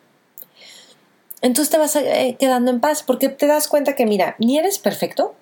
Entonces 1.41 1.71
te 1.71 1.79
vas 1.79 1.95
eh, 1.95 2.37
quedando 2.39 2.69
en 2.69 2.79
paz 2.79 3.01
porque 3.01 3.29
te 3.29 3.47
das 3.47 3.67
cuenta 3.67 3.95
que, 3.95 4.05
mira, 4.05 4.35
ni 4.37 4.59
eres 4.59 4.77
perfecto, 4.77 5.33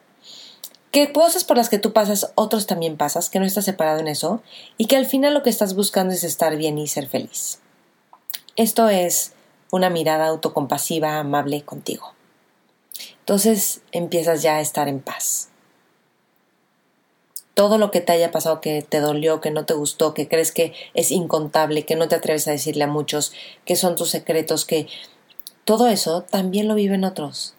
que 0.92 1.12
cosas 1.12 1.44
por 1.44 1.58
las 1.58 1.68
que 1.68 1.80
tú 1.80 1.92
pasas, 1.92 2.32
otros 2.36 2.66
también 2.66 2.96
pasas, 2.96 3.30
que 3.30 3.40
no 3.40 3.46
estás 3.46 3.66
separado 3.66 4.00
en 4.00 4.08
eso, 4.08 4.42
y 4.78 4.86
que 4.86 4.96
al 4.96 5.06
final 5.06 5.34
lo 5.34 5.44
que 5.44 5.50
estás 5.50 5.76
buscando 5.76 6.14
es 6.14 6.24
estar 6.24 6.56
bien 6.56 6.78
y 6.78 6.88
ser 6.88 7.10
feliz. 7.10 7.60
Esto 8.56 8.88
es 8.88 9.34
una 9.70 9.90
mirada 9.90 10.28
autocompasiva, 10.28 11.20
amable 11.20 11.64
contigo. 11.64 12.14
Entonces 13.20 13.82
empiezas 13.92 14.42
ya 14.44 14.56
a 14.56 14.62
estar 14.62 14.88
en 14.88 15.02
paz. 15.02 15.50
Todo 17.56 17.80
lo 17.80 17.90
que 17.90 18.02
te 18.02 18.12
haya 18.12 18.32
pasado 18.32 18.62
que 18.62 18.84
te 18.84 19.00
dolió, 19.00 19.42
que 19.42 19.50
no 19.50 19.66
te 19.66 19.74
gustó, 19.74 20.14
que 20.14 20.28
crees 20.28 20.52
que 20.52 20.74
es 20.94 21.12
incontable, 21.12 21.86
que 21.86 21.96
no 21.96 22.08
te 22.08 22.16
atreves 22.16 22.48
a 22.48 22.52
decirle 22.52 22.84
a 22.84 22.88
muchos, 22.88 23.34
que 23.66 23.76
son 23.76 23.96
tus 23.96 24.12
secretos, 24.12 24.66
que 24.66 24.88
todo 25.64 25.88
eso 25.88 26.22
también 26.22 26.68
lo 26.68 26.76
viven 26.76 27.04
otros. 27.04 27.56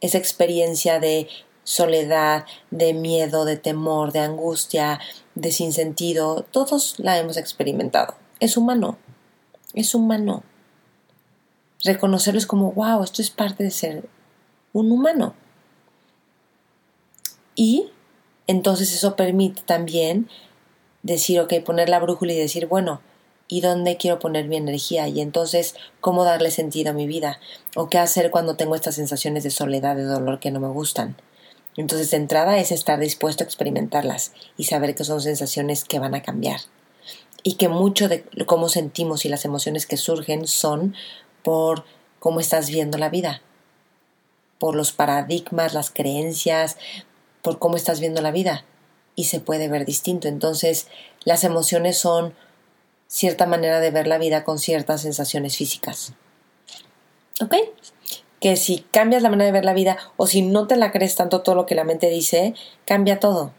Esa 0.00 0.18
experiencia 0.18 0.98
de 0.98 1.28
soledad, 1.64 2.44
de 2.70 2.92
miedo, 2.92 3.44
de 3.44 3.56
temor, 3.56 4.12
de 4.12 4.20
angustia, 4.20 5.00
de 5.34 5.52
sinsentido, 5.52 6.44
todos 6.50 6.98
la 6.98 7.18
hemos 7.18 7.36
experimentado. 7.36 8.14
Es 8.40 8.56
humano, 8.56 8.98
es 9.72 9.94
humano. 9.94 10.42
Reconocerlo 11.82 12.38
es 12.38 12.46
como, 12.46 12.72
wow, 12.72 13.02
esto 13.02 13.22
es 13.22 13.30
parte 13.30 13.64
de 13.64 13.70
ser 13.70 14.08
un 14.72 14.90
humano. 14.90 15.34
Y 17.54 17.90
entonces 18.46 18.92
eso 18.94 19.16
permite 19.16 19.62
también 19.62 20.28
decir, 21.02 21.40
ok, 21.40 21.54
poner 21.64 21.88
la 21.88 22.00
brújula 22.00 22.32
y 22.32 22.38
decir, 22.38 22.66
bueno, 22.66 23.00
¿y 23.48 23.60
dónde 23.60 23.96
quiero 23.96 24.18
poner 24.18 24.48
mi 24.48 24.56
energía? 24.56 25.08
Y 25.08 25.20
entonces, 25.20 25.74
¿cómo 26.00 26.24
darle 26.24 26.50
sentido 26.50 26.90
a 26.90 26.94
mi 26.94 27.06
vida? 27.06 27.40
¿O 27.76 27.88
qué 27.88 27.98
hacer 27.98 28.30
cuando 28.30 28.56
tengo 28.56 28.74
estas 28.74 28.94
sensaciones 28.94 29.44
de 29.44 29.50
soledad, 29.50 29.96
de 29.96 30.04
dolor 30.04 30.40
que 30.40 30.50
no 30.50 30.60
me 30.60 30.68
gustan? 30.68 31.16
Entonces, 31.76 32.10
de 32.10 32.18
entrada 32.18 32.58
es 32.58 32.70
estar 32.70 33.00
dispuesto 33.00 33.42
a 33.42 33.46
experimentarlas 33.46 34.32
y 34.56 34.64
saber 34.64 34.94
que 34.94 35.04
son 35.04 35.20
sensaciones 35.20 35.84
que 35.84 35.98
van 35.98 36.14
a 36.14 36.22
cambiar. 36.22 36.60
Y 37.42 37.54
que 37.54 37.68
mucho 37.68 38.08
de 38.08 38.24
cómo 38.46 38.68
sentimos 38.68 39.24
y 39.24 39.28
las 39.28 39.44
emociones 39.44 39.86
que 39.86 39.96
surgen 39.96 40.46
son 40.46 40.94
por 41.42 41.84
cómo 42.20 42.40
estás 42.40 42.70
viendo 42.70 42.96
la 42.96 43.10
vida, 43.10 43.42
por 44.58 44.74
los 44.74 44.92
paradigmas, 44.92 45.74
las 45.74 45.90
creencias, 45.90 46.78
por 47.44 47.60
cómo 47.60 47.76
estás 47.76 48.00
viendo 48.00 48.20
la 48.20 48.32
vida. 48.32 48.64
Y 49.14 49.24
se 49.24 49.38
puede 49.38 49.68
ver 49.68 49.84
distinto. 49.84 50.26
Entonces, 50.26 50.88
las 51.22 51.44
emociones 51.44 51.96
son 51.96 52.34
cierta 53.06 53.46
manera 53.46 53.78
de 53.78 53.92
ver 53.92 54.08
la 54.08 54.18
vida 54.18 54.42
con 54.42 54.58
ciertas 54.58 55.02
sensaciones 55.02 55.56
físicas. 55.56 56.14
¿Ok? 57.40 57.54
que 58.44 58.56
si 58.56 58.80
cambias 58.90 59.22
la 59.22 59.30
manera 59.30 59.46
de 59.46 59.52
ver 59.52 59.64
la 59.64 59.72
vida 59.72 59.96
o 60.18 60.26
si 60.26 60.42
no 60.42 60.66
te 60.66 60.76
la 60.76 60.92
crees 60.92 61.14
tanto 61.14 61.40
todo 61.40 61.54
lo 61.54 61.64
que 61.64 61.74
la 61.74 61.84
mente 61.84 62.10
dice, 62.10 62.52
cambia 62.84 63.18
todo. 63.18 63.52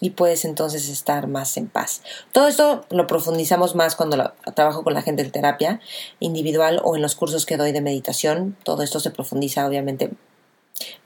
Y 0.00 0.10
puedes 0.10 0.44
entonces 0.44 0.88
estar 0.88 1.26
más 1.26 1.56
en 1.56 1.66
paz. 1.66 2.02
Todo 2.30 2.46
esto 2.46 2.84
lo 2.90 3.08
profundizamos 3.08 3.74
más 3.74 3.96
cuando 3.96 4.34
trabajo 4.54 4.84
con 4.84 4.94
la 4.94 5.02
gente 5.02 5.22
en 5.22 5.32
terapia 5.32 5.80
individual 6.20 6.80
o 6.84 6.94
en 6.94 7.02
los 7.02 7.16
cursos 7.16 7.44
que 7.44 7.56
doy 7.56 7.72
de 7.72 7.80
meditación. 7.80 8.56
Todo 8.62 8.84
esto 8.84 9.00
se 9.00 9.10
profundiza 9.10 9.66
obviamente. 9.66 10.10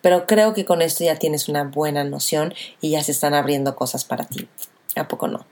Pero 0.01 0.27
creo 0.27 0.55
que 0.55 0.65
con 0.65 0.83
esto 0.83 1.05
ya 1.05 1.17
tienes 1.17 1.49
una 1.49 1.65
buena 1.65 2.05
noción 2.05 2.55
y 2.81 2.91
ya 2.91 3.03
se 3.03 3.13
están 3.13 3.35
abriendo 3.35 3.77
cosas 3.77 4.05
para 4.05 4.25
ti. 4.25 4.49
¿A 4.97 5.09
poco 5.09 5.29
no? 5.29 5.47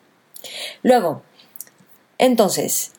Luego, 0.83 1.23
entonces, 2.19 2.93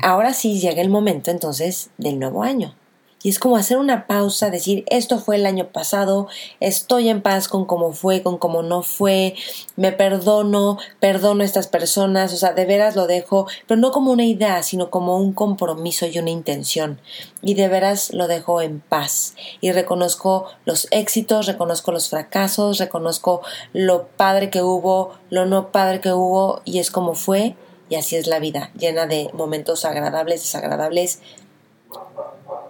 ahora 0.00 0.32
sí 0.32 0.60
llega 0.60 0.80
el 0.80 0.88
momento 0.88 1.30
entonces 1.30 1.90
del 1.98 2.18
nuevo 2.18 2.42
año. 2.42 2.74
Y 3.20 3.30
es 3.30 3.40
como 3.40 3.56
hacer 3.56 3.78
una 3.78 4.06
pausa, 4.06 4.48
decir, 4.48 4.84
esto 4.88 5.18
fue 5.18 5.36
el 5.36 5.46
año 5.46 5.68
pasado, 5.72 6.28
estoy 6.60 7.08
en 7.08 7.20
paz 7.20 7.48
con 7.48 7.64
cómo 7.64 7.92
fue, 7.92 8.22
con 8.22 8.38
cómo 8.38 8.62
no 8.62 8.82
fue, 8.82 9.34
me 9.74 9.90
perdono, 9.90 10.78
perdono 11.00 11.42
a 11.42 11.46
estas 11.46 11.66
personas, 11.66 12.32
o 12.32 12.36
sea, 12.36 12.52
de 12.52 12.64
veras 12.64 12.94
lo 12.94 13.08
dejo, 13.08 13.48
pero 13.66 13.80
no 13.80 13.90
como 13.90 14.12
una 14.12 14.24
idea, 14.24 14.62
sino 14.62 14.90
como 14.90 15.16
un 15.16 15.32
compromiso 15.32 16.06
y 16.06 16.16
una 16.20 16.30
intención. 16.30 17.00
Y 17.42 17.54
de 17.54 17.66
veras 17.66 18.12
lo 18.12 18.28
dejo 18.28 18.62
en 18.62 18.78
paz. 18.80 19.34
Y 19.60 19.72
reconozco 19.72 20.46
los 20.64 20.86
éxitos, 20.92 21.46
reconozco 21.46 21.90
los 21.90 22.08
fracasos, 22.08 22.78
reconozco 22.78 23.42
lo 23.72 24.06
padre 24.06 24.48
que 24.48 24.62
hubo, 24.62 25.14
lo 25.28 25.44
no 25.44 25.72
padre 25.72 26.00
que 26.00 26.12
hubo, 26.12 26.62
y 26.64 26.78
es 26.78 26.92
como 26.92 27.14
fue, 27.14 27.56
y 27.88 27.96
así 27.96 28.14
es 28.14 28.28
la 28.28 28.38
vida, 28.38 28.70
llena 28.78 29.06
de 29.06 29.30
momentos 29.32 29.84
agradables, 29.84 30.42
desagradables, 30.42 31.20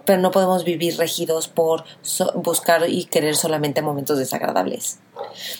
pero 0.05 0.21
no 0.21 0.31
podemos 0.31 0.63
vivir 0.63 0.97
regidos 0.97 1.47
por 1.47 1.83
buscar 2.35 2.89
y 2.89 3.05
querer 3.05 3.35
solamente 3.35 3.81
momentos 3.81 4.17
desagradables. 4.17 4.99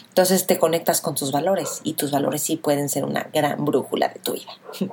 Entonces 0.10 0.48
te 0.48 0.58
conectas 0.58 1.02
con 1.02 1.16
tus 1.16 1.32
valores 1.32 1.82
y 1.84 1.94
tus 1.94 2.12
valores 2.12 2.42
sí 2.42 2.58
pueden 2.58 2.90
ser 2.90 3.06
una 3.06 3.30
gran 3.34 3.64
brújula 3.66 4.10
de 4.10 4.20
tu 4.20 4.34
vida. 4.34 4.52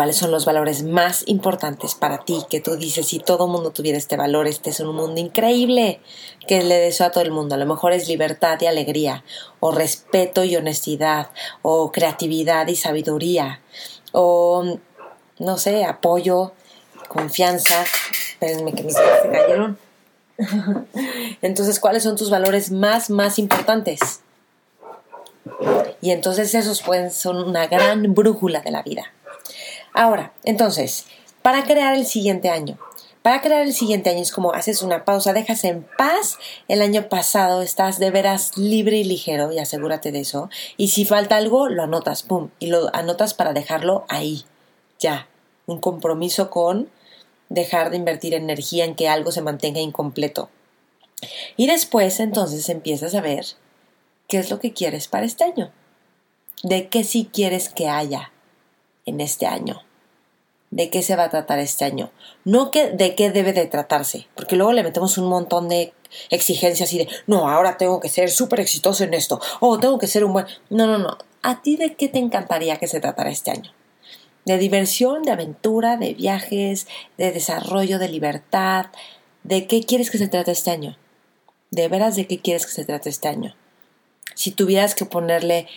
¿Cuáles 0.00 0.16
son 0.16 0.30
los 0.30 0.46
valores 0.46 0.82
más 0.82 1.24
importantes 1.26 1.94
para 1.94 2.24
ti? 2.24 2.44
Que 2.48 2.60
tú 2.60 2.76
dices, 2.76 3.08
si 3.08 3.18
todo 3.18 3.44
el 3.46 3.50
mundo 3.50 3.70
tuviera 3.70 3.98
este 3.98 4.16
valor, 4.16 4.46
este 4.46 4.70
es 4.70 4.80
un 4.80 4.94
mundo 4.94 5.20
increíble 5.20 6.00
que 6.46 6.62
le 6.62 6.76
deseo 6.76 7.08
a 7.08 7.10
todo 7.10 7.22
el 7.22 7.32
mundo. 7.32 7.54
A 7.54 7.58
lo 7.58 7.66
mejor 7.66 7.92
es 7.92 8.08
libertad 8.08 8.58
y 8.62 8.66
alegría, 8.66 9.24
o 9.58 9.72
respeto 9.72 10.44
y 10.44 10.56
honestidad, 10.56 11.30
o 11.60 11.92
creatividad 11.92 12.68
y 12.68 12.76
sabiduría, 12.76 13.60
o 14.12 14.64
no 15.38 15.58
sé, 15.58 15.84
apoyo 15.84 16.52
confianza. 17.10 17.84
Espérenme 18.12 18.72
que 18.72 18.84
mis 18.84 18.94
se 18.94 19.30
cayeron. 19.30 19.78
Entonces, 21.42 21.80
¿cuáles 21.80 22.04
son 22.04 22.16
tus 22.16 22.30
valores 22.30 22.70
más, 22.70 23.10
más 23.10 23.38
importantes? 23.38 24.20
Y 26.00 26.12
entonces 26.12 26.54
esos 26.54 26.80
pueden 26.82 27.10
ser 27.10 27.32
una 27.32 27.66
gran 27.66 28.14
brújula 28.14 28.60
de 28.60 28.70
la 28.70 28.82
vida. 28.82 29.12
Ahora, 29.92 30.32
entonces, 30.44 31.06
para 31.42 31.64
crear 31.64 31.94
el 31.94 32.06
siguiente 32.06 32.48
año, 32.48 32.78
para 33.22 33.42
crear 33.42 33.62
el 33.62 33.74
siguiente 33.74 34.08
año 34.10 34.20
es 34.20 34.32
como 34.32 34.52
haces 34.52 34.82
una 34.82 35.04
pausa, 35.04 35.32
dejas 35.32 35.64
en 35.64 35.86
paz 35.98 36.38
el 36.68 36.80
año 36.80 37.08
pasado, 37.08 37.60
estás 37.60 37.98
de 37.98 38.10
veras 38.10 38.56
libre 38.56 38.96
y 38.96 39.04
ligero 39.04 39.52
y 39.52 39.58
asegúrate 39.58 40.12
de 40.12 40.20
eso. 40.20 40.48
Y 40.78 40.88
si 40.88 41.04
falta 41.04 41.36
algo, 41.36 41.68
lo 41.68 41.82
anotas, 41.82 42.22
pum, 42.22 42.50
y 42.58 42.68
lo 42.68 42.94
anotas 42.94 43.34
para 43.34 43.52
dejarlo 43.52 44.04
ahí, 44.08 44.44
ya. 44.98 45.26
Un 45.66 45.80
compromiso 45.80 46.50
con 46.50 46.88
dejar 47.50 47.90
de 47.90 47.98
invertir 47.98 48.32
energía 48.32 48.86
en 48.86 48.94
que 48.94 49.08
algo 49.08 49.30
se 49.32 49.42
mantenga 49.42 49.80
incompleto. 49.80 50.48
Y 51.58 51.66
después 51.66 52.18
entonces 52.18 52.70
empiezas 52.70 53.14
a 53.14 53.20
ver 53.20 53.44
qué 54.26 54.38
es 54.38 54.50
lo 54.50 54.58
que 54.58 54.72
quieres 54.72 55.06
para 55.06 55.26
este 55.26 55.44
año, 55.44 55.70
de 56.62 56.88
qué 56.88 57.04
sí 57.04 57.28
quieres 57.30 57.68
que 57.68 57.88
haya 57.88 58.32
en 59.04 59.20
este 59.20 59.46
año 59.46 59.82
de 60.70 60.88
qué 60.88 61.02
se 61.02 61.16
va 61.16 61.24
a 61.24 61.30
tratar 61.30 61.58
este 61.58 61.84
año, 61.84 62.10
no 62.44 62.70
que, 62.70 62.90
de 62.90 63.14
qué 63.14 63.30
debe 63.30 63.52
de 63.52 63.66
tratarse, 63.66 64.28
porque 64.34 64.56
luego 64.56 64.72
le 64.72 64.84
metemos 64.84 65.18
un 65.18 65.28
montón 65.28 65.68
de 65.68 65.92
exigencias 66.30 66.92
y 66.92 66.98
de, 66.98 67.08
no, 67.26 67.48
ahora 67.48 67.76
tengo 67.76 68.00
que 68.00 68.08
ser 68.08 68.30
súper 68.30 68.60
exitoso 68.60 69.04
en 69.04 69.14
esto, 69.14 69.40
o 69.58 69.78
tengo 69.78 69.98
que 69.98 70.06
ser 70.06 70.24
un 70.24 70.32
buen... 70.32 70.46
No, 70.70 70.86
no, 70.86 70.98
no, 70.98 71.18
¿a 71.42 71.62
ti 71.62 71.76
de 71.76 71.94
qué 71.94 72.08
te 72.08 72.18
encantaría 72.18 72.76
que 72.76 72.86
se 72.86 73.00
tratara 73.00 73.30
este 73.30 73.50
año? 73.50 73.72
De 74.44 74.58
diversión, 74.58 75.22
de 75.22 75.32
aventura, 75.32 75.96
de 75.96 76.14
viajes, 76.14 76.86
de 77.18 77.32
desarrollo, 77.32 77.98
de 77.98 78.08
libertad, 78.08 78.86
¿de 79.42 79.66
qué 79.66 79.82
quieres 79.82 80.10
que 80.10 80.18
se 80.18 80.28
trate 80.28 80.52
este 80.52 80.70
año? 80.70 80.96
¿De 81.70 81.88
veras 81.88 82.16
de 82.16 82.26
qué 82.26 82.40
quieres 82.40 82.66
que 82.66 82.72
se 82.72 82.84
trate 82.84 83.10
este 83.10 83.28
año? 83.28 83.54
Si 84.34 84.50
tuvieras 84.50 84.94
que 84.94 85.04
ponerle, 85.04 85.68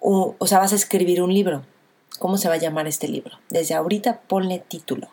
o 0.00 0.34
sea, 0.46 0.58
vas 0.58 0.72
a 0.72 0.76
escribir 0.76 1.22
un 1.22 1.32
libro, 1.32 1.62
¿Cómo 2.18 2.38
se 2.38 2.48
va 2.48 2.54
a 2.54 2.58
llamar 2.58 2.86
este 2.86 3.08
libro? 3.08 3.38
Desde 3.50 3.74
ahorita 3.74 4.22
ponle 4.22 4.58
título. 4.58 5.08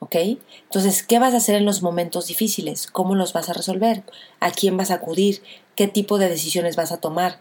¿Ok? 0.00 0.16
Entonces, 0.64 1.02
¿qué 1.02 1.18
vas 1.18 1.32
a 1.32 1.38
hacer 1.38 1.54
en 1.54 1.64
los 1.64 1.82
momentos 1.82 2.26
difíciles? 2.26 2.86
¿Cómo 2.86 3.14
los 3.14 3.32
vas 3.32 3.48
a 3.48 3.54
resolver? 3.54 4.02
¿A 4.40 4.50
quién 4.50 4.76
vas 4.76 4.90
a 4.90 4.94
acudir? 4.94 5.42
¿Qué 5.74 5.88
tipo 5.88 6.18
de 6.18 6.28
decisiones 6.28 6.76
vas 6.76 6.92
a 6.92 6.98
tomar? 7.00 7.40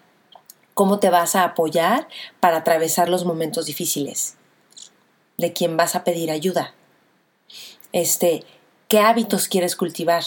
¿Cómo 0.74 1.00
te 1.00 1.10
vas 1.10 1.36
a 1.36 1.44
apoyar 1.44 2.08
para 2.40 2.58
atravesar 2.58 3.10
los 3.10 3.26
momentos 3.26 3.66
difíciles? 3.66 4.36
¿De 5.38 5.54
quién 5.54 5.78
vas 5.78 5.96
a 5.96 6.04
pedir 6.04 6.32
ayuda? 6.32 6.74
Este, 7.92 8.44
¿qué 8.88 9.00
hábitos 9.00 9.48
quieres 9.48 9.76
cultivar? 9.76 10.24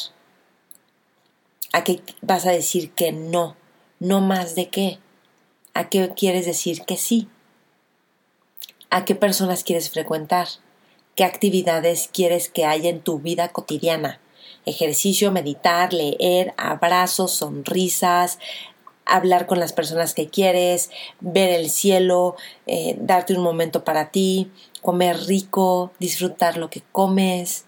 ¿A 1.72 1.84
qué 1.84 2.02
vas 2.20 2.46
a 2.46 2.50
decir 2.52 2.92
que 2.92 3.12
no? 3.12 3.56
No 3.98 4.20
más 4.20 4.54
de 4.54 4.68
qué. 4.68 4.98
¿A 5.72 5.88
qué 5.88 6.12
quieres 6.14 6.46
decir 6.46 6.82
que 6.82 6.96
sí? 6.96 7.28
a 8.94 9.04
qué 9.04 9.16
personas 9.16 9.64
quieres 9.64 9.90
frecuentar, 9.90 10.46
qué 11.16 11.24
actividades 11.24 12.08
quieres 12.12 12.48
que 12.48 12.64
haya 12.64 12.88
en 12.90 13.00
tu 13.00 13.18
vida 13.18 13.48
cotidiana. 13.48 14.20
Ejercicio, 14.66 15.32
meditar, 15.32 15.92
leer, 15.92 16.54
abrazos, 16.56 17.32
sonrisas, 17.32 18.38
hablar 19.06 19.46
con 19.46 19.58
las 19.60 19.72
personas 19.72 20.14
que 20.14 20.28
quieres, 20.28 20.90
ver 21.20 21.50
el 21.50 21.70
cielo, 21.70 22.36
eh, 22.66 22.96
darte 22.98 23.34
un 23.34 23.42
momento 23.42 23.84
para 23.84 24.10
ti, 24.10 24.50
comer 24.82 25.18
rico, 25.26 25.92
disfrutar 25.98 26.56
lo 26.56 26.70
que 26.70 26.82
comes. 26.92 27.64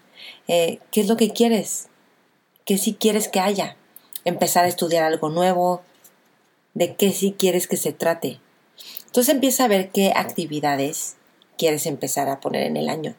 Eh, 0.47 0.79
¿Qué 0.91 1.01
es 1.01 1.07
lo 1.07 1.17
que 1.17 1.31
quieres? 1.31 1.87
¿Qué 2.65 2.77
sí 2.77 2.95
quieres 2.99 3.27
que 3.27 3.39
haya? 3.39 3.77
Empezar 4.25 4.65
a 4.65 4.69
estudiar 4.69 5.03
algo 5.03 5.29
nuevo. 5.29 5.81
¿De 6.73 6.95
qué 6.95 7.11
sí 7.11 7.35
quieres 7.37 7.67
que 7.67 7.77
se 7.77 7.93
trate? 7.93 8.39
Entonces 9.05 9.33
empieza 9.33 9.63
a 9.63 9.67
ver 9.67 9.89
qué 9.89 10.11
actividades 10.15 11.15
quieres 11.57 11.85
empezar 11.85 12.29
a 12.29 12.39
poner 12.39 12.63
en 12.63 12.77
el 12.77 12.89
año. 12.89 13.15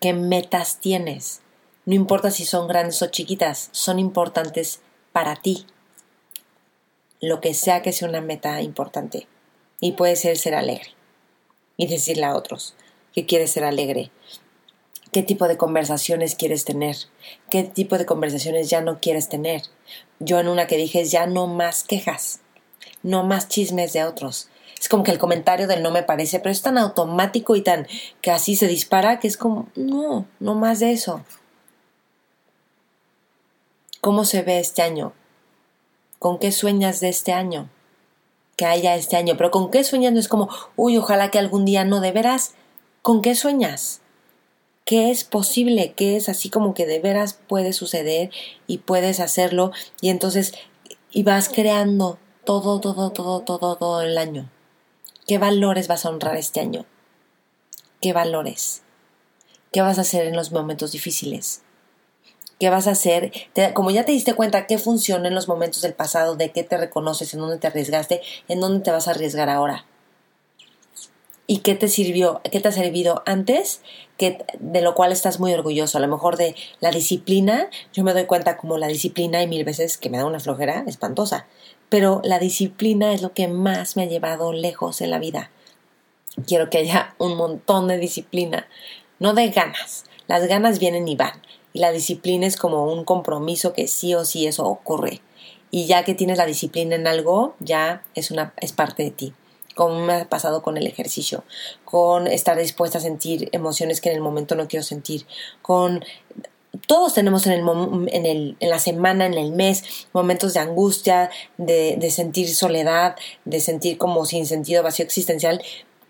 ¿Qué 0.00 0.12
metas 0.12 0.78
tienes? 0.80 1.40
No 1.84 1.94
importa 1.94 2.30
si 2.30 2.44
son 2.44 2.68
grandes 2.68 3.02
o 3.02 3.06
chiquitas, 3.06 3.68
son 3.72 3.98
importantes 3.98 4.80
para 5.12 5.36
ti. 5.36 5.66
Lo 7.22 7.40
que 7.40 7.54
sea 7.54 7.80
que 7.80 7.92
sea 7.92 8.06
una 8.06 8.20
meta 8.20 8.60
importante. 8.60 9.26
Y 9.80 9.92
puede 9.92 10.16
ser 10.16 10.36
ser 10.36 10.54
alegre. 10.54 10.90
Y 11.78 11.86
decirle 11.86 12.26
a 12.26 12.36
otros 12.36 12.74
que 13.14 13.24
quieres 13.24 13.52
ser 13.52 13.64
alegre. 13.64 14.10
¿Qué 15.12 15.22
tipo 15.22 15.48
de 15.48 15.56
conversaciones 15.56 16.34
quieres 16.34 16.66
tener? 16.66 16.96
¿Qué 17.50 17.62
tipo 17.64 17.96
de 17.96 18.04
conversaciones 18.04 18.68
ya 18.68 18.82
no 18.82 19.00
quieres 19.00 19.30
tener? 19.30 19.62
Yo 20.18 20.40
en 20.40 20.48
una 20.48 20.66
que 20.66 20.76
dije 20.76 21.04
ya 21.04 21.26
no 21.26 21.46
más 21.46 21.84
quejas, 21.84 22.40
no 23.02 23.22
más 23.22 23.48
chismes 23.48 23.92
de 23.92 24.04
otros, 24.04 24.48
es 24.82 24.88
como 24.88 25.04
que 25.04 25.12
el 25.12 25.18
comentario 25.18 25.68
del 25.68 25.80
no 25.80 25.92
me 25.92 26.02
parece, 26.02 26.40
pero 26.40 26.50
es 26.50 26.60
tan 26.60 26.76
automático 26.76 27.54
y 27.54 27.62
tan 27.62 27.86
que 28.20 28.32
así 28.32 28.56
se 28.56 28.66
dispara 28.66 29.20
que 29.20 29.28
es 29.28 29.36
como, 29.36 29.68
no, 29.76 30.26
no 30.40 30.56
más 30.56 30.80
de 30.80 30.90
eso. 30.90 31.24
¿Cómo 34.00 34.24
se 34.24 34.42
ve 34.42 34.58
este 34.58 34.82
año? 34.82 35.12
¿Con 36.22 36.38
qué 36.38 36.52
sueñas 36.52 37.00
de 37.00 37.08
este 37.08 37.32
año? 37.32 37.68
Que 38.56 38.64
haya 38.64 38.94
este 38.94 39.16
año, 39.16 39.36
pero 39.36 39.50
¿con 39.50 39.72
qué 39.72 39.82
sueñas? 39.82 40.12
No 40.12 40.20
es 40.20 40.28
como, 40.28 40.48
uy, 40.76 40.96
ojalá 40.96 41.32
que 41.32 41.40
algún 41.40 41.64
día 41.64 41.84
no, 41.84 42.00
de 42.00 42.12
veras, 42.12 42.54
¿con 43.02 43.22
qué 43.22 43.34
sueñas? 43.34 44.02
¿Qué 44.84 45.10
es 45.10 45.24
posible? 45.24 45.94
¿Qué 45.96 46.14
es 46.14 46.28
así 46.28 46.48
como 46.48 46.74
que 46.74 46.86
de 46.86 47.00
veras 47.00 47.40
puede 47.48 47.72
suceder 47.72 48.30
y 48.68 48.78
puedes 48.78 49.18
hacerlo? 49.18 49.72
Y 50.00 50.10
entonces, 50.10 50.54
y 51.10 51.24
vas 51.24 51.48
creando 51.48 52.20
todo, 52.44 52.78
todo, 52.78 53.10
todo, 53.10 53.40
todo, 53.40 53.74
todo 53.74 54.02
el 54.02 54.16
año. 54.16 54.48
¿Qué 55.26 55.38
valores 55.38 55.88
vas 55.88 56.06
a 56.06 56.10
honrar 56.10 56.36
este 56.36 56.60
año? 56.60 56.86
¿Qué 58.00 58.12
valores? 58.12 58.82
¿Qué 59.72 59.80
vas 59.80 59.98
a 59.98 60.02
hacer 60.02 60.28
en 60.28 60.36
los 60.36 60.52
momentos 60.52 60.92
difíciles? 60.92 61.62
¿Qué 62.62 62.70
vas 62.70 62.86
a 62.86 62.92
hacer? 62.92 63.32
como 63.74 63.90
ya 63.90 64.04
te 64.04 64.12
diste 64.12 64.34
cuenta 64.34 64.68
qué 64.68 64.78
funciona 64.78 65.26
en 65.26 65.34
los 65.34 65.48
momentos 65.48 65.82
del 65.82 65.94
pasado, 65.94 66.36
de 66.36 66.52
qué 66.52 66.62
te 66.62 66.76
reconoces, 66.76 67.34
en 67.34 67.40
dónde 67.40 67.58
te 67.58 67.66
arriesgaste, 67.66 68.22
en 68.46 68.60
dónde 68.60 68.84
te 68.84 68.92
vas 68.92 69.08
a 69.08 69.10
arriesgar 69.10 69.48
ahora. 69.48 69.84
¿Y 71.48 71.58
qué 71.58 71.74
te 71.74 71.88
sirvió, 71.88 72.40
qué 72.52 72.60
te 72.60 72.68
ha 72.68 72.70
servido 72.70 73.24
antes, 73.26 73.80
que, 74.16 74.44
de 74.60 74.80
lo 74.80 74.94
cual 74.94 75.10
estás 75.10 75.40
muy 75.40 75.52
orgulloso? 75.52 75.98
A 75.98 76.00
lo 76.00 76.06
mejor 76.06 76.36
de 76.36 76.54
la 76.78 76.92
disciplina, 76.92 77.68
yo 77.92 78.04
me 78.04 78.12
doy 78.12 78.26
cuenta 78.26 78.56
como 78.56 78.78
la 78.78 78.86
disciplina 78.86 79.42
y 79.42 79.48
mil 79.48 79.64
veces 79.64 79.98
que 79.98 80.08
me 80.08 80.18
da 80.18 80.24
una 80.24 80.38
flojera 80.38 80.84
espantosa 80.86 81.48
pero 81.88 82.20
la 82.24 82.38
disciplina 82.38 83.12
es 83.12 83.22
lo 83.22 83.34
que 83.34 83.48
más 83.48 83.96
me 83.96 84.04
ha 84.04 84.06
llevado 84.06 84.52
lejos 84.52 85.00
en 85.00 85.10
la 85.10 85.18
vida. 85.18 85.50
Quiero 86.46 86.70
que 86.70 86.78
haya 86.78 87.14
un 87.18 87.36
montón 87.36 87.86
de 87.88 87.98
disciplina, 87.98 88.68
no 89.18 89.34
de 89.34 89.50
ganas. 89.50 90.04
Las 90.26 90.46
ganas 90.46 90.78
vienen 90.78 91.06
y 91.06 91.16
van, 91.16 91.42
y 91.72 91.80
la 91.80 91.92
disciplina 91.92 92.46
es 92.46 92.56
como 92.56 92.92
un 92.92 93.04
compromiso 93.04 93.72
que 93.72 93.88
sí 93.88 94.14
o 94.14 94.24
sí 94.24 94.46
eso 94.46 94.64
ocurre. 94.66 95.20
Y 95.70 95.86
ya 95.86 96.04
que 96.04 96.14
tienes 96.14 96.38
la 96.38 96.46
disciplina 96.46 96.96
en 96.96 97.06
algo, 97.06 97.54
ya 97.60 98.02
es 98.14 98.30
una 98.30 98.52
es 98.60 98.72
parte 98.72 99.02
de 99.04 99.10
ti 99.10 99.32
como 99.74 100.04
me 100.04 100.12
ha 100.12 100.28
pasado 100.28 100.62
con 100.62 100.76
el 100.76 100.86
ejercicio, 100.86 101.44
con 101.86 102.26
estar 102.26 102.58
dispuesta 102.58 102.98
a 102.98 103.00
sentir 103.00 103.48
emociones 103.52 104.00
que 104.02 104.10
en 104.10 104.16
el 104.16 104.20
momento 104.20 104.54
no 104.54 104.68
quiero 104.68 104.82
sentir, 104.82 105.26
con 105.62 106.04
todos 106.86 107.14
tenemos 107.14 107.46
en, 107.46 107.52
el, 107.52 108.08
en, 108.08 108.26
el, 108.26 108.56
en 108.58 108.70
la 108.70 108.78
semana, 108.78 109.26
en 109.26 109.34
el 109.34 109.52
mes, 109.52 110.06
momentos 110.12 110.54
de 110.54 110.60
angustia, 110.60 111.30
de, 111.58 111.96
de 111.98 112.10
sentir 112.10 112.48
soledad, 112.54 113.16
de 113.44 113.60
sentir 113.60 113.98
como 113.98 114.24
sin 114.24 114.46
sentido 114.46 114.82
vacío 114.82 115.04
existencial. 115.04 115.62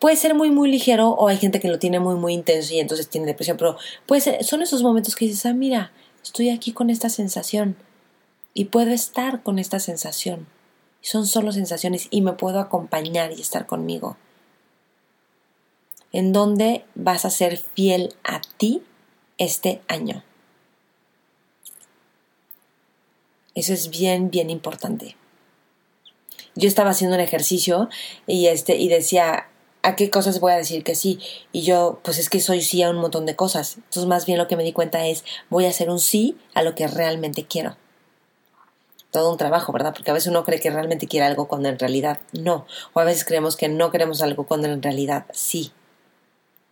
Puede 0.02 0.16
ser 0.16 0.34
muy, 0.34 0.50
muy 0.50 0.68
ligero 0.68 1.10
o 1.10 1.28
hay 1.28 1.36
gente 1.36 1.60
que 1.60 1.68
lo 1.68 1.78
tiene 1.78 2.00
muy, 2.00 2.16
muy 2.16 2.34
intenso 2.34 2.74
y 2.74 2.80
entonces 2.80 3.08
tiene 3.08 3.24
depresión, 3.24 3.56
pero 3.56 3.76
puede 4.04 4.42
son 4.42 4.60
esos 4.60 4.82
momentos 4.82 5.14
que 5.14 5.26
dices, 5.26 5.46
ah, 5.46 5.54
mira, 5.54 5.92
estoy 6.24 6.50
aquí 6.50 6.72
con 6.72 6.90
esta 6.90 7.08
sensación 7.08 7.76
y 8.52 8.64
puedo 8.64 8.90
estar 8.90 9.44
con 9.44 9.60
esta 9.60 9.78
sensación. 9.78 10.48
Son 11.02 11.24
solo 11.24 11.52
sensaciones 11.52 12.08
y 12.10 12.20
me 12.20 12.32
puedo 12.32 12.58
acompañar 12.58 13.30
y 13.30 13.40
estar 13.40 13.66
conmigo. 13.66 14.16
¿En 16.10 16.32
dónde 16.32 16.84
vas 16.96 17.24
a 17.24 17.30
ser 17.30 17.58
fiel 17.58 18.12
a 18.24 18.40
ti 18.56 18.82
este 19.38 19.82
año? 19.86 20.24
Eso 23.54 23.72
es 23.72 23.88
bien, 23.88 24.32
bien 24.32 24.50
importante. 24.50 25.14
Yo 26.56 26.66
estaba 26.66 26.90
haciendo 26.90 27.14
un 27.14 27.22
ejercicio 27.22 27.88
y, 28.26 28.48
este, 28.48 28.74
y 28.76 28.88
decía, 28.88 29.46
¿a 29.82 29.96
qué 29.96 30.10
cosas 30.10 30.40
voy 30.40 30.52
a 30.52 30.56
decir 30.56 30.84
que 30.84 30.94
sí? 30.94 31.18
Y 31.50 31.62
yo, 31.62 32.00
pues 32.02 32.18
es 32.18 32.30
que 32.30 32.40
soy 32.40 32.62
sí 32.62 32.82
a 32.82 32.90
un 32.90 32.96
montón 32.96 33.26
de 33.26 33.36
cosas. 33.36 33.76
Entonces, 33.76 34.06
más 34.06 34.26
bien 34.26 34.38
lo 34.38 34.48
que 34.48 34.56
me 34.56 34.64
di 34.64 34.72
cuenta 34.72 35.06
es, 35.06 35.24
voy 35.50 35.66
a 35.66 35.70
hacer 35.70 35.90
un 35.90 36.00
sí 36.00 36.38
a 36.54 36.62
lo 36.62 36.74
que 36.74 36.86
realmente 36.86 37.44
quiero. 37.46 37.76
Todo 39.10 39.30
un 39.30 39.36
trabajo, 39.36 39.72
¿verdad? 39.72 39.92
Porque 39.92 40.10
a 40.10 40.14
veces 40.14 40.28
uno 40.28 40.44
cree 40.44 40.60
que 40.60 40.70
realmente 40.70 41.06
quiere 41.06 41.26
algo 41.26 41.46
cuando 41.46 41.68
en 41.68 41.78
realidad 41.78 42.20
no. 42.32 42.66
O 42.94 43.00
a 43.00 43.04
veces 43.04 43.24
creemos 43.24 43.56
que 43.56 43.68
no 43.68 43.90
queremos 43.90 44.22
algo 44.22 44.46
cuando 44.46 44.68
en 44.68 44.82
realidad 44.82 45.26
sí. 45.32 45.72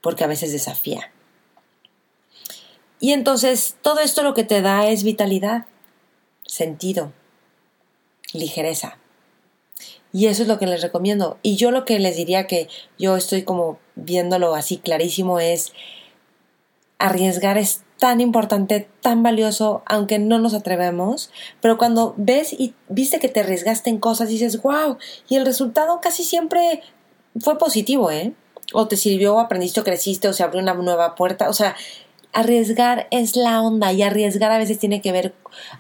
Porque 0.01 0.25
a 0.25 0.29
veces 0.29 0.53
desafía. 0.53 1.13
Y 2.99 3.13
entonces, 3.13 3.77
todo 3.83 4.01
esto 4.01 4.23
lo 4.23 4.35
que 4.35 4.45
te 4.45 4.63
da 4.63 4.89
es 4.89 5.03
vitalidad 5.03 5.67
sentido, 6.47 7.13
ligereza. 8.33 9.00
Y 10.13 10.27
eso 10.27 10.43
es 10.43 10.49
lo 10.49 10.59
que 10.59 10.67
les 10.67 10.83
recomiendo. 10.83 11.39
Y 11.43 11.57
yo 11.57 11.71
lo 11.71 11.85
que 11.85 11.99
les 11.99 12.17
diría 12.17 12.47
que 12.47 12.69
yo 12.99 13.17
estoy 13.17 13.43
como 13.43 13.79
viéndolo 13.95 14.55
así 14.55 14.79
clarísimo 14.79 15.39
es 15.41 15.73
arriesgar 16.99 17.59
es 17.59 17.83
tan 17.99 18.21
importante, 18.21 18.89
tan 19.03 19.23
valioso, 19.23 19.83
aunque 19.87 20.19
no 20.19 20.39
nos 20.39 20.55
atrevemos, 20.55 21.31
pero 21.61 21.77
cuando 21.77 22.15
ves 22.17 22.53
y 22.53 22.75
viste 22.89 23.21
que 23.21 23.29
te 23.29 23.41
arriesgaste 23.41 23.91
en 23.91 23.99
cosas, 23.99 24.29
dices, 24.29 24.61
wow, 24.63 24.97
y 25.29 25.37
el 25.37 25.45
resultado 25.45 26.01
casi 26.01 26.25
siempre 26.25 26.83
fue 27.39 27.59
positivo, 27.59 28.11
¿eh? 28.11 28.33
O 28.73 28.89
te 28.89 28.97
sirvió, 28.97 29.39
aprendiste, 29.39 29.81
o 29.81 29.85
creciste, 29.85 30.29
o 30.29 30.33
se 30.33 30.43
abrió 30.43 30.63
una 30.63 30.75
nueva 30.75 31.15
puerta, 31.15 31.51
o 31.51 31.53
sea, 31.53 31.77
arriesgar 32.33 33.09
es 33.11 33.37
la 33.37 33.61
onda 33.61 33.93
y 33.93 34.03
arriesgar 34.03 34.53
a 34.53 34.59
veces 34.59 34.79
tiene 34.79 35.01
que 35.01 35.13
ver 35.13 35.35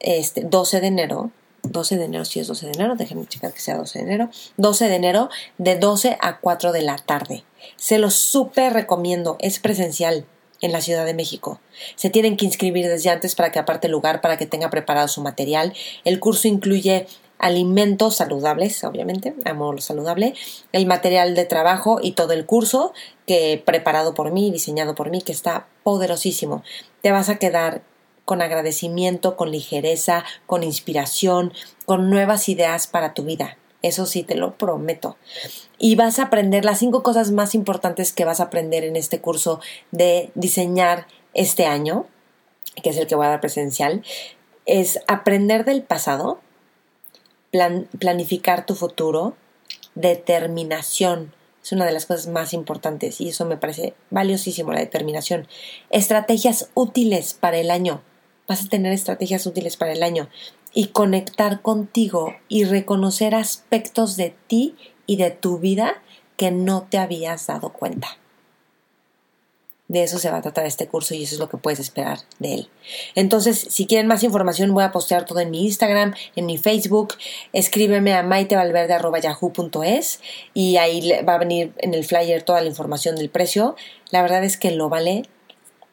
este 0.00 0.42
12 0.42 0.80
de 0.80 0.86
enero. 0.86 1.30
12 1.62 1.98
de 1.98 2.04
enero, 2.06 2.24
si 2.24 2.40
es 2.40 2.46
12 2.46 2.66
de 2.66 2.72
enero, 2.72 2.94
déjenme 2.96 3.26
checar 3.26 3.52
que 3.52 3.60
sea 3.60 3.76
12 3.76 3.98
de 3.98 4.04
enero. 4.06 4.30
12 4.56 4.88
de 4.88 4.94
enero, 4.94 5.28
de 5.58 5.76
12 5.76 6.16
a 6.20 6.40
4 6.40 6.72
de 6.72 6.82
la 6.82 6.96
tarde. 6.96 7.44
Se 7.76 7.98
lo 7.98 8.10
súper 8.10 8.72
recomiendo, 8.72 9.36
es 9.40 9.58
presencial 9.58 10.24
en 10.62 10.72
la 10.72 10.80
Ciudad 10.80 11.04
de 11.04 11.14
México. 11.14 11.60
Se 11.96 12.10
tienen 12.10 12.36
que 12.36 12.46
inscribir 12.46 12.88
desde 12.88 13.10
antes 13.10 13.34
para 13.34 13.52
que 13.52 13.58
aparte 13.58 13.88
lugar, 13.88 14.20
para 14.20 14.38
que 14.38 14.46
tenga 14.46 14.70
preparado 14.70 15.08
su 15.08 15.20
material. 15.22 15.74
El 16.04 16.18
curso 16.20 16.48
incluye 16.48 17.06
alimentos 17.40 18.16
saludables, 18.16 18.84
obviamente, 18.84 19.34
amo 19.44 19.72
lo 19.72 19.80
saludable, 19.80 20.34
el 20.72 20.86
material 20.86 21.34
de 21.34 21.44
trabajo 21.44 21.98
y 22.02 22.12
todo 22.12 22.32
el 22.32 22.46
curso 22.46 22.92
que 23.26 23.62
preparado 23.64 24.14
por 24.14 24.30
mí, 24.30 24.50
diseñado 24.50 24.94
por 24.94 25.10
mí, 25.10 25.22
que 25.22 25.32
está 25.32 25.66
poderosísimo. 25.82 26.62
Te 27.02 27.12
vas 27.12 27.28
a 27.28 27.36
quedar 27.36 27.82
con 28.24 28.42
agradecimiento, 28.42 29.36
con 29.36 29.50
ligereza, 29.50 30.24
con 30.46 30.62
inspiración, 30.62 31.52
con 31.86 32.10
nuevas 32.10 32.48
ideas 32.48 32.86
para 32.86 33.14
tu 33.14 33.24
vida. 33.24 33.56
Eso 33.82 34.04
sí, 34.06 34.22
te 34.22 34.34
lo 34.34 34.56
prometo. 34.56 35.16
Y 35.78 35.96
vas 35.96 36.18
a 36.18 36.24
aprender 36.24 36.64
las 36.64 36.78
cinco 36.78 37.02
cosas 37.02 37.30
más 37.30 37.54
importantes 37.54 38.12
que 38.12 38.24
vas 38.24 38.40
a 38.40 38.44
aprender 38.44 38.84
en 38.84 38.96
este 38.96 39.20
curso 39.20 39.60
de 39.90 40.30
diseñar 40.34 41.06
este 41.32 41.66
año, 41.66 42.06
que 42.82 42.90
es 42.90 42.96
el 42.98 43.06
que 43.06 43.14
voy 43.14 43.26
a 43.26 43.30
dar 43.30 43.40
presencial, 43.40 44.04
es 44.66 45.00
aprender 45.08 45.64
del 45.64 45.82
pasado, 45.82 46.40
planificar 47.50 48.66
tu 48.66 48.74
futuro, 48.74 49.36
determinación. 49.94 51.32
Es 51.62 51.72
una 51.72 51.84
de 51.84 51.92
las 51.92 52.06
cosas 52.06 52.28
más 52.28 52.54
importantes 52.54 53.20
y 53.20 53.28
eso 53.28 53.44
me 53.44 53.56
parece 53.56 53.94
valiosísimo, 54.10 54.72
la 54.72 54.80
determinación. 54.80 55.46
Estrategias 55.90 56.70
útiles 56.74 57.34
para 57.34 57.58
el 57.58 57.70
año. 57.70 58.02
Vas 58.48 58.64
a 58.64 58.68
tener 58.68 58.92
estrategias 58.92 59.46
útiles 59.46 59.76
para 59.76 59.92
el 59.92 60.02
año 60.02 60.28
y 60.72 60.88
conectar 60.88 61.62
contigo 61.62 62.34
y 62.48 62.64
reconocer 62.64 63.34
aspectos 63.34 64.16
de 64.16 64.34
ti 64.46 64.76
y 65.06 65.16
de 65.16 65.30
tu 65.30 65.58
vida 65.58 66.02
que 66.36 66.50
no 66.50 66.86
te 66.88 66.98
habías 66.98 67.46
dado 67.46 67.72
cuenta. 67.72 68.19
De 69.90 70.04
eso 70.04 70.20
se 70.20 70.30
va 70.30 70.36
a 70.36 70.40
tratar 70.40 70.66
este 70.66 70.86
curso 70.86 71.16
y 71.16 71.24
eso 71.24 71.34
es 71.34 71.40
lo 71.40 71.48
que 71.48 71.56
puedes 71.56 71.80
esperar 71.80 72.20
de 72.38 72.54
él. 72.54 72.68
Entonces, 73.16 73.66
si 73.70 73.86
quieren 73.86 74.06
más 74.06 74.22
información, 74.22 74.72
voy 74.72 74.84
a 74.84 74.92
postear 74.92 75.24
todo 75.24 75.40
en 75.40 75.50
mi 75.50 75.64
Instagram, 75.64 76.14
en 76.36 76.46
mi 76.46 76.58
Facebook. 76.58 77.14
Escríbeme 77.52 78.14
a 78.14 78.22
maitevalverde.yahoo.es 78.22 80.20
y 80.54 80.76
ahí 80.76 81.10
va 81.28 81.34
a 81.34 81.38
venir 81.38 81.72
en 81.78 81.94
el 81.94 82.04
flyer 82.04 82.44
toda 82.44 82.60
la 82.60 82.68
información 82.68 83.16
del 83.16 83.30
precio. 83.30 83.74
La 84.12 84.22
verdad 84.22 84.44
es 84.44 84.56
que 84.56 84.70
lo 84.70 84.88
vale 84.88 85.24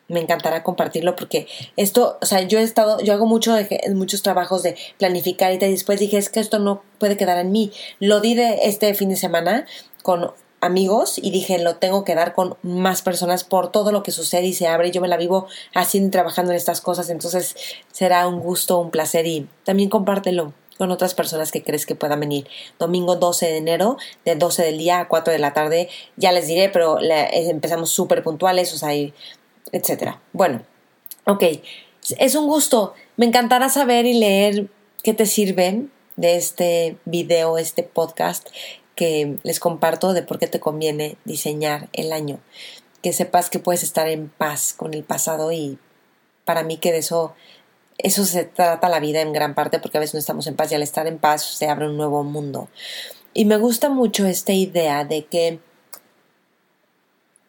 me 0.10 0.20
encantará 0.20 0.62
compartirlo 0.62 1.16
porque 1.16 1.48
esto, 1.76 2.20
o 2.22 2.26
sea, 2.28 2.44
yo 2.44 2.60
he 2.60 2.62
estado, 2.62 3.02
yo 3.02 3.14
hago 3.14 3.26
mucho 3.26 3.56
muchos 3.94 4.22
trabajos 4.22 4.62
de 4.62 4.78
planificar 5.00 5.52
y 5.52 5.58
después 5.58 6.00
dije, 6.00 6.18
es 6.18 6.30
que 6.30 6.40
esto 6.40 6.60
no 6.60 6.84
puede 7.00 7.18
quedar 7.18 7.40
en 7.40 7.52
mí. 7.52 7.72
Lo 8.00 8.22
di 8.22 8.36
de 8.36 8.60
este 8.66 8.94
fin 8.94 9.10
de 9.10 9.16
semana 9.16 9.66
con 10.04 10.32
amigos 10.60 11.20
y 11.22 11.32
dije 11.32 11.60
lo 11.60 11.76
tengo 11.76 12.04
que 12.04 12.16
dar 12.16 12.34
con 12.34 12.58
más 12.64 13.02
personas 13.02 13.44
por 13.44 13.72
todo 13.72 13.92
lo 13.92 14.04
que 14.04 14.12
sucede 14.12 14.48
y 14.48 14.54
se 14.54 14.68
abre. 14.68 14.92
Yo 14.92 15.02
me 15.02 15.08
la 15.08 15.18
vivo 15.18 15.48
haciendo 15.74 16.08
y 16.08 16.12
trabajando 16.12 16.52
en 16.52 16.58
estas 16.58 16.82
cosas, 16.82 17.10
entonces 17.10 17.56
será 17.92 18.28
un 18.28 18.40
gusto, 18.40 18.80
un 18.80 18.92
placer 18.92 19.26
y 19.28 19.48
también 19.64 19.90
compártelo 19.90 20.54
con 20.78 20.92
otras 20.92 21.16
personas 21.16 21.52
que 21.52 21.64
crees 21.64 21.86
que 21.86 21.96
puedan 21.96 22.20
venir. 22.20 22.48
Domingo 22.78 23.16
12 23.16 23.48
de 23.48 23.58
enero, 23.58 23.98
de 24.26 24.36
12 24.36 24.64
del 24.64 24.78
día 24.78 25.00
a 25.00 25.08
4 25.08 25.34
de 25.34 25.40
la 25.40 25.54
tarde, 25.54 25.90
ya 26.18 26.32
les 26.32 26.48
diré, 26.48 26.70
pero 26.70 27.00
empezamos 27.02 27.90
súper 27.90 28.24
puntuales, 28.24 28.74
o 28.74 28.78
sea, 28.78 28.90
etcétera. 29.72 30.22
Bueno, 30.34 30.62
ok, 31.26 31.44
es 32.20 32.36
un 32.36 32.48
gusto. 32.48 32.94
Me 33.16 33.26
encantará 33.26 33.70
saber 33.70 34.06
y 34.06 34.14
leer 34.14 34.68
qué 35.02 35.14
te 35.14 35.26
sirven 35.26 35.92
de 36.16 36.36
este 36.36 36.98
video, 37.06 37.58
este 37.58 37.82
podcast 37.82 38.50
que 38.98 39.38
les 39.44 39.62
comparto 39.62 40.12
de 40.12 40.24
por 40.24 40.40
qué 40.40 40.48
te 40.48 40.60
conviene 40.60 41.18
diseñar 41.24 41.88
el 41.94 42.12
año. 42.12 42.40
Que 43.02 43.14
sepas 43.14 43.50
que 43.50 43.60
puedes 43.60 43.84
estar 43.84 44.10
en 44.10 44.28
paz 44.28 44.74
con 44.76 44.94
el 44.94 45.04
pasado 45.04 45.54
y 45.54 45.78
para 46.44 46.64
mí 46.64 46.78
que 46.78 46.92
de 46.92 46.98
eso, 46.98 47.36
eso 48.00 48.26
se 48.26 48.44
trata 48.44 48.90
la 48.90 49.00
vida 49.00 49.22
en 49.22 49.32
gran 49.32 49.54
parte 49.54 49.80
porque 49.80 49.98
a 49.98 50.02
veces 50.02 50.16
no 50.16 50.20
estamos 50.20 50.48
en 50.48 50.56
paz 50.56 50.72
y 50.72 50.76
al 50.76 50.82
estar 50.82 51.08
en 51.08 51.20
paz 51.20 51.44
se 51.44 51.70
abre 51.70 51.88
un 51.88 51.96
nuevo 51.96 52.24
mundo. 52.24 52.68
Y 53.34 53.46
me 53.46 53.58
gusta 53.58 53.90
mucho 53.90 54.26
esta 54.26 54.52
idea 54.52 55.06
de 55.06 55.26
que 55.26 55.60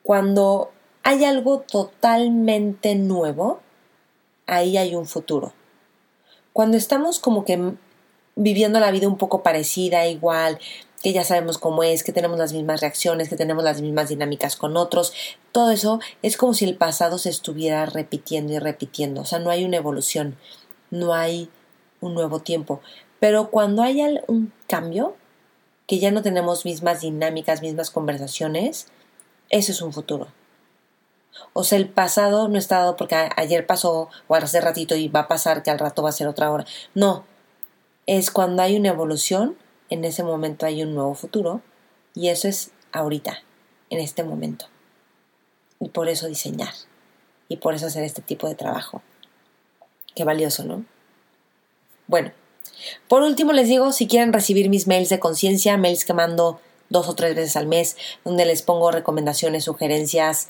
cuando 0.02 0.70
hay 1.02 1.24
algo 1.24 1.60
totalmente 1.60 2.94
nuevo, 2.94 3.60
ahí 4.46 4.76
hay 4.76 4.94
un 4.94 5.06
futuro. 5.06 5.54
Cuando 6.52 6.76
estamos 6.76 7.18
como 7.18 7.44
que 7.44 7.72
viviendo 8.36 8.80
la 8.80 8.90
vida 8.90 9.08
un 9.08 9.16
poco 9.16 9.42
parecida, 9.42 10.06
igual, 10.06 10.58
que 11.02 11.12
ya 11.12 11.24
sabemos 11.24 11.58
cómo 11.58 11.82
es, 11.82 12.02
que 12.02 12.12
tenemos 12.12 12.38
las 12.38 12.52
mismas 12.52 12.80
reacciones, 12.80 13.28
que 13.28 13.36
tenemos 13.36 13.62
las 13.62 13.80
mismas 13.80 14.08
dinámicas 14.08 14.56
con 14.56 14.76
otros. 14.76 15.12
Todo 15.52 15.70
eso 15.70 16.00
es 16.22 16.36
como 16.36 16.54
si 16.54 16.64
el 16.64 16.76
pasado 16.76 17.18
se 17.18 17.30
estuviera 17.30 17.86
repitiendo 17.86 18.52
y 18.52 18.58
repitiendo. 18.58 19.20
O 19.20 19.24
sea, 19.24 19.38
no 19.38 19.50
hay 19.50 19.64
una 19.64 19.76
evolución, 19.76 20.36
no 20.90 21.14
hay 21.14 21.50
un 22.00 22.14
nuevo 22.14 22.40
tiempo. 22.40 22.80
Pero 23.20 23.50
cuando 23.50 23.82
hay 23.82 24.00
un 24.26 24.52
cambio, 24.66 25.16
que 25.86 25.98
ya 25.98 26.10
no 26.10 26.22
tenemos 26.22 26.64
mismas 26.64 27.00
dinámicas, 27.00 27.62
mismas 27.62 27.90
conversaciones, 27.90 28.88
eso 29.48 29.72
es 29.72 29.80
un 29.80 29.92
futuro. 29.92 30.28
O 31.52 31.64
sea, 31.64 31.78
el 31.78 31.88
pasado 31.88 32.48
no 32.48 32.58
está 32.58 32.78
dado 32.80 32.96
porque 32.96 33.14
ayer 33.36 33.66
pasó 33.66 34.08
o 34.26 34.34
hace 34.34 34.60
ratito 34.60 34.96
y 34.96 35.08
va 35.08 35.20
a 35.20 35.28
pasar 35.28 35.62
que 35.62 35.70
al 35.70 35.78
rato 35.78 36.02
va 36.02 36.10
a 36.10 36.12
ser 36.12 36.28
otra 36.28 36.50
hora. 36.50 36.66
No, 36.94 37.24
es 38.06 38.30
cuando 38.30 38.62
hay 38.62 38.76
una 38.76 38.90
evolución 38.90 39.56
en 39.90 40.04
ese 40.04 40.22
momento 40.22 40.66
hay 40.66 40.82
un 40.82 40.94
nuevo 40.94 41.14
futuro 41.14 41.62
y 42.14 42.28
eso 42.28 42.48
es 42.48 42.72
ahorita. 42.92 43.42
en 43.90 44.00
este 44.00 44.22
momento. 44.22 44.66
Y 45.80 45.88
por 45.88 46.08
eso 46.10 46.26
diseñar. 46.26 46.74
Y 47.48 47.56
por 47.56 47.74
eso 47.74 47.86
hacer 47.86 48.04
este 48.04 48.20
tipo 48.20 48.48
de 48.48 48.54
trabajo. 48.54 49.00
Qué 50.14 50.24
valioso, 50.24 50.64
¿no? 50.64 50.84
Bueno, 52.06 52.32
por 53.08 53.22
último 53.22 53.52
les 53.52 53.68
digo, 53.68 53.92
si 53.92 54.06
quieren 54.06 54.32
recibir 54.32 54.68
mis 54.68 54.86
mails 54.86 55.08
de 55.08 55.20
conciencia, 55.20 55.76
mails 55.76 56.04
que 56.04 56.12
mando 56.12 56.60
dos 56.90 57.08
o 57.08 57.14
tres 57.14 57.34
veces 57.34 57.56
al 57.56 57.66
mes, 57.66 57.96
donde 58.24 58.46
les 58.46 58.62
pongo 58.62 58.90
recomendaciones, 58.90 59.64
sugerencias, 59.64 60.48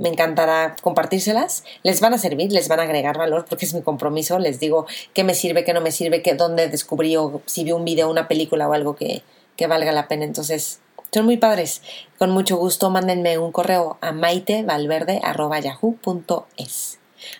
me 0.00 0.08
encantará 0.08 0.76
compartírselas. 0.82 1.64
Les 1.82 2.00
van 2.00 2.14
a 2.14 2.18
servir, 2.18 2.52
les 2.52 2.68
van 2.68 2.80
a 2.80 2.84
agregar 2.84 3.18
valor 3.18 3.44
porque 3.48 3.66
es 3.66 3.74
mi 3.74 3.82
compromiso. 3.82 4.38
Les 4.38 4.58
digo 4.58 4.86
qué 5.14 5.22
me 5.22 5.34
sirve, 5.34 5.64
qué 5.64 5.72
no 5.72 5.80
me 5.80 5.92
sirve, 5.92 6.22
qué, 6.22 6.34
dónde 6.34 6.68
descubrí 6.68 7.16
o 7.16 7.42
si 7.46 7.64
vi 7.64 7.72
un 7.72 7.84
video, 7.84 8.10
una 8.10 8.26
película 8.26 8.68
o 8.68 8.72
algo 8.72 8.96
que, 8.96 9.22
que 9.56 9.66
valga 9.66 9.92
la 9.92 10.08
pena. 10.08 10.24
Entonces, 10.24 10.80
son 11.12 11.26
muy 11.26 11.36
padres. 11.36 11.82
Con 12.18 12.30
mucho 12.30 12.56
gusto, 12.56 12.90
mándenme 12.90 13.38
un 13.38 13.52
correo 13.52 13.98
a 14.00 14.12
maitevalverde.yahoo.es. 14.12 16.98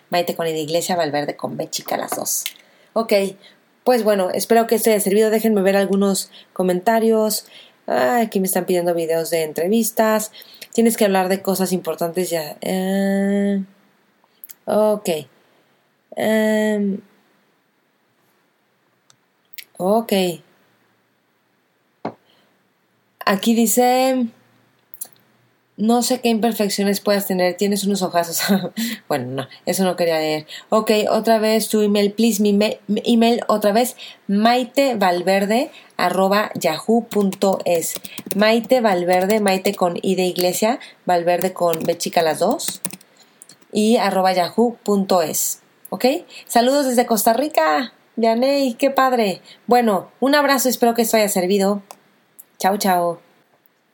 Maite 0.09 0.35
con 0.35 0.45
la 0.45 0.51
iglesia, 0.51 0.95
Valverde 0.95 1.35
con 1.35 1.57
B 1.57 1.69
chica 1.69 1.97
las 1.97 2.11
dos. 2.11 2.43
Ok, 2.93 3.13
pues 3.83 4.03
bueno, 4.03 4.29
espero 4.29 4.67
que 4.67 4.75
esto 4.75 4.89
haya 4.89 4.99
servido. 4.99 5.29
Déjenme 5.29 5.61
ver 5.61 5.75
algunos 5.75 6.29
comentarios. 6.53 7.45
Aquí 7.87 8.39
me 8.39 8.45
están 8.47 8.65
pidiendo 8.65 8.93
videos 8.93 9.29
de 9.29 9.43
entrevistas. 9.43 10.31
Tienes 10.73 10.97
que 10.97 11.05
hablar 11.05 11.29
de 11.29 11.41
cosas 11.41 11.71
importantes 11.73 12.29
ya. 12.29 12.57
Eh, 12.61 13.63
ok. 14.65 15.09
Em, 16.15 17.01
ok. 19.77 20.13
Aquí 23.25 23.55
dice, 23.55 24.27
no 25.81 26.03
sé 26.03 26.21
qué 26.21 26.29
imperfecciones 26.29 27.01
puedas 27.01 27.25
tener, 27.25 27.55
tienes 27.55 27.83
unos 27.83 28.03
ojazos. 28.03 28.41
bueno, 29.07 29.25
no, 29.31 29.47
eso 29.65 29.83
no 29.83 29.95
quería 29.95 30.19
leer. 30.19 30.45
Ok, 30.69 30.91
otra 31.09 31.39
vez 31.39 31.69
tu 31.69 31.81
email, 31.81 32.13
please, 32.13 32.41
mi, 32.41 32.57
email 32.87 33.41
otra 33.47 33.71
vez, 33.71 33.95
maitevalverde 34.27 35.71
arroba 35.97 36.51
yahoo.es. 36.53 37.95
Maite 38.35 38.81
Valverde, 38.81 39.39
Maite 39.39 39.73
con 39.73 39.97
I 40.01 40.15
de 40.15 40.25
iglesia, 40.25 40.79
Valverde 41.05 41.53
con 41.53 41.79
B 41.79 41.97
las 42.23 42.39
dos 42.39 42.81
y 43.71 43.97
arroba 43.97 44.33
yahoo.es. 44.33 45.61
¿Ok? 45.89 46.05
Saludos 46.47 46.85
desde 46.85 47.07
Costa 47.07 47.33
Rica. 47.33 47.93
Vianey, 48.15 48.75
qué 48.75 48.91
padre. 48.91 49.41
Bueno, 49.65 50.11
un 50.19 50.35
abrazo, 50.35 50.69
espero 50.69 50.93
que 50.93 51.01
esto 51.01 51.17
haya 51.17 51.29
servido. 51.29 51.81
Chao, 52.59 52.77
chao. 52.77 53.19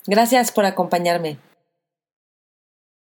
Gracias 0.06 0.52
por 0.52 0.66
acompañarme. 0.66 1.38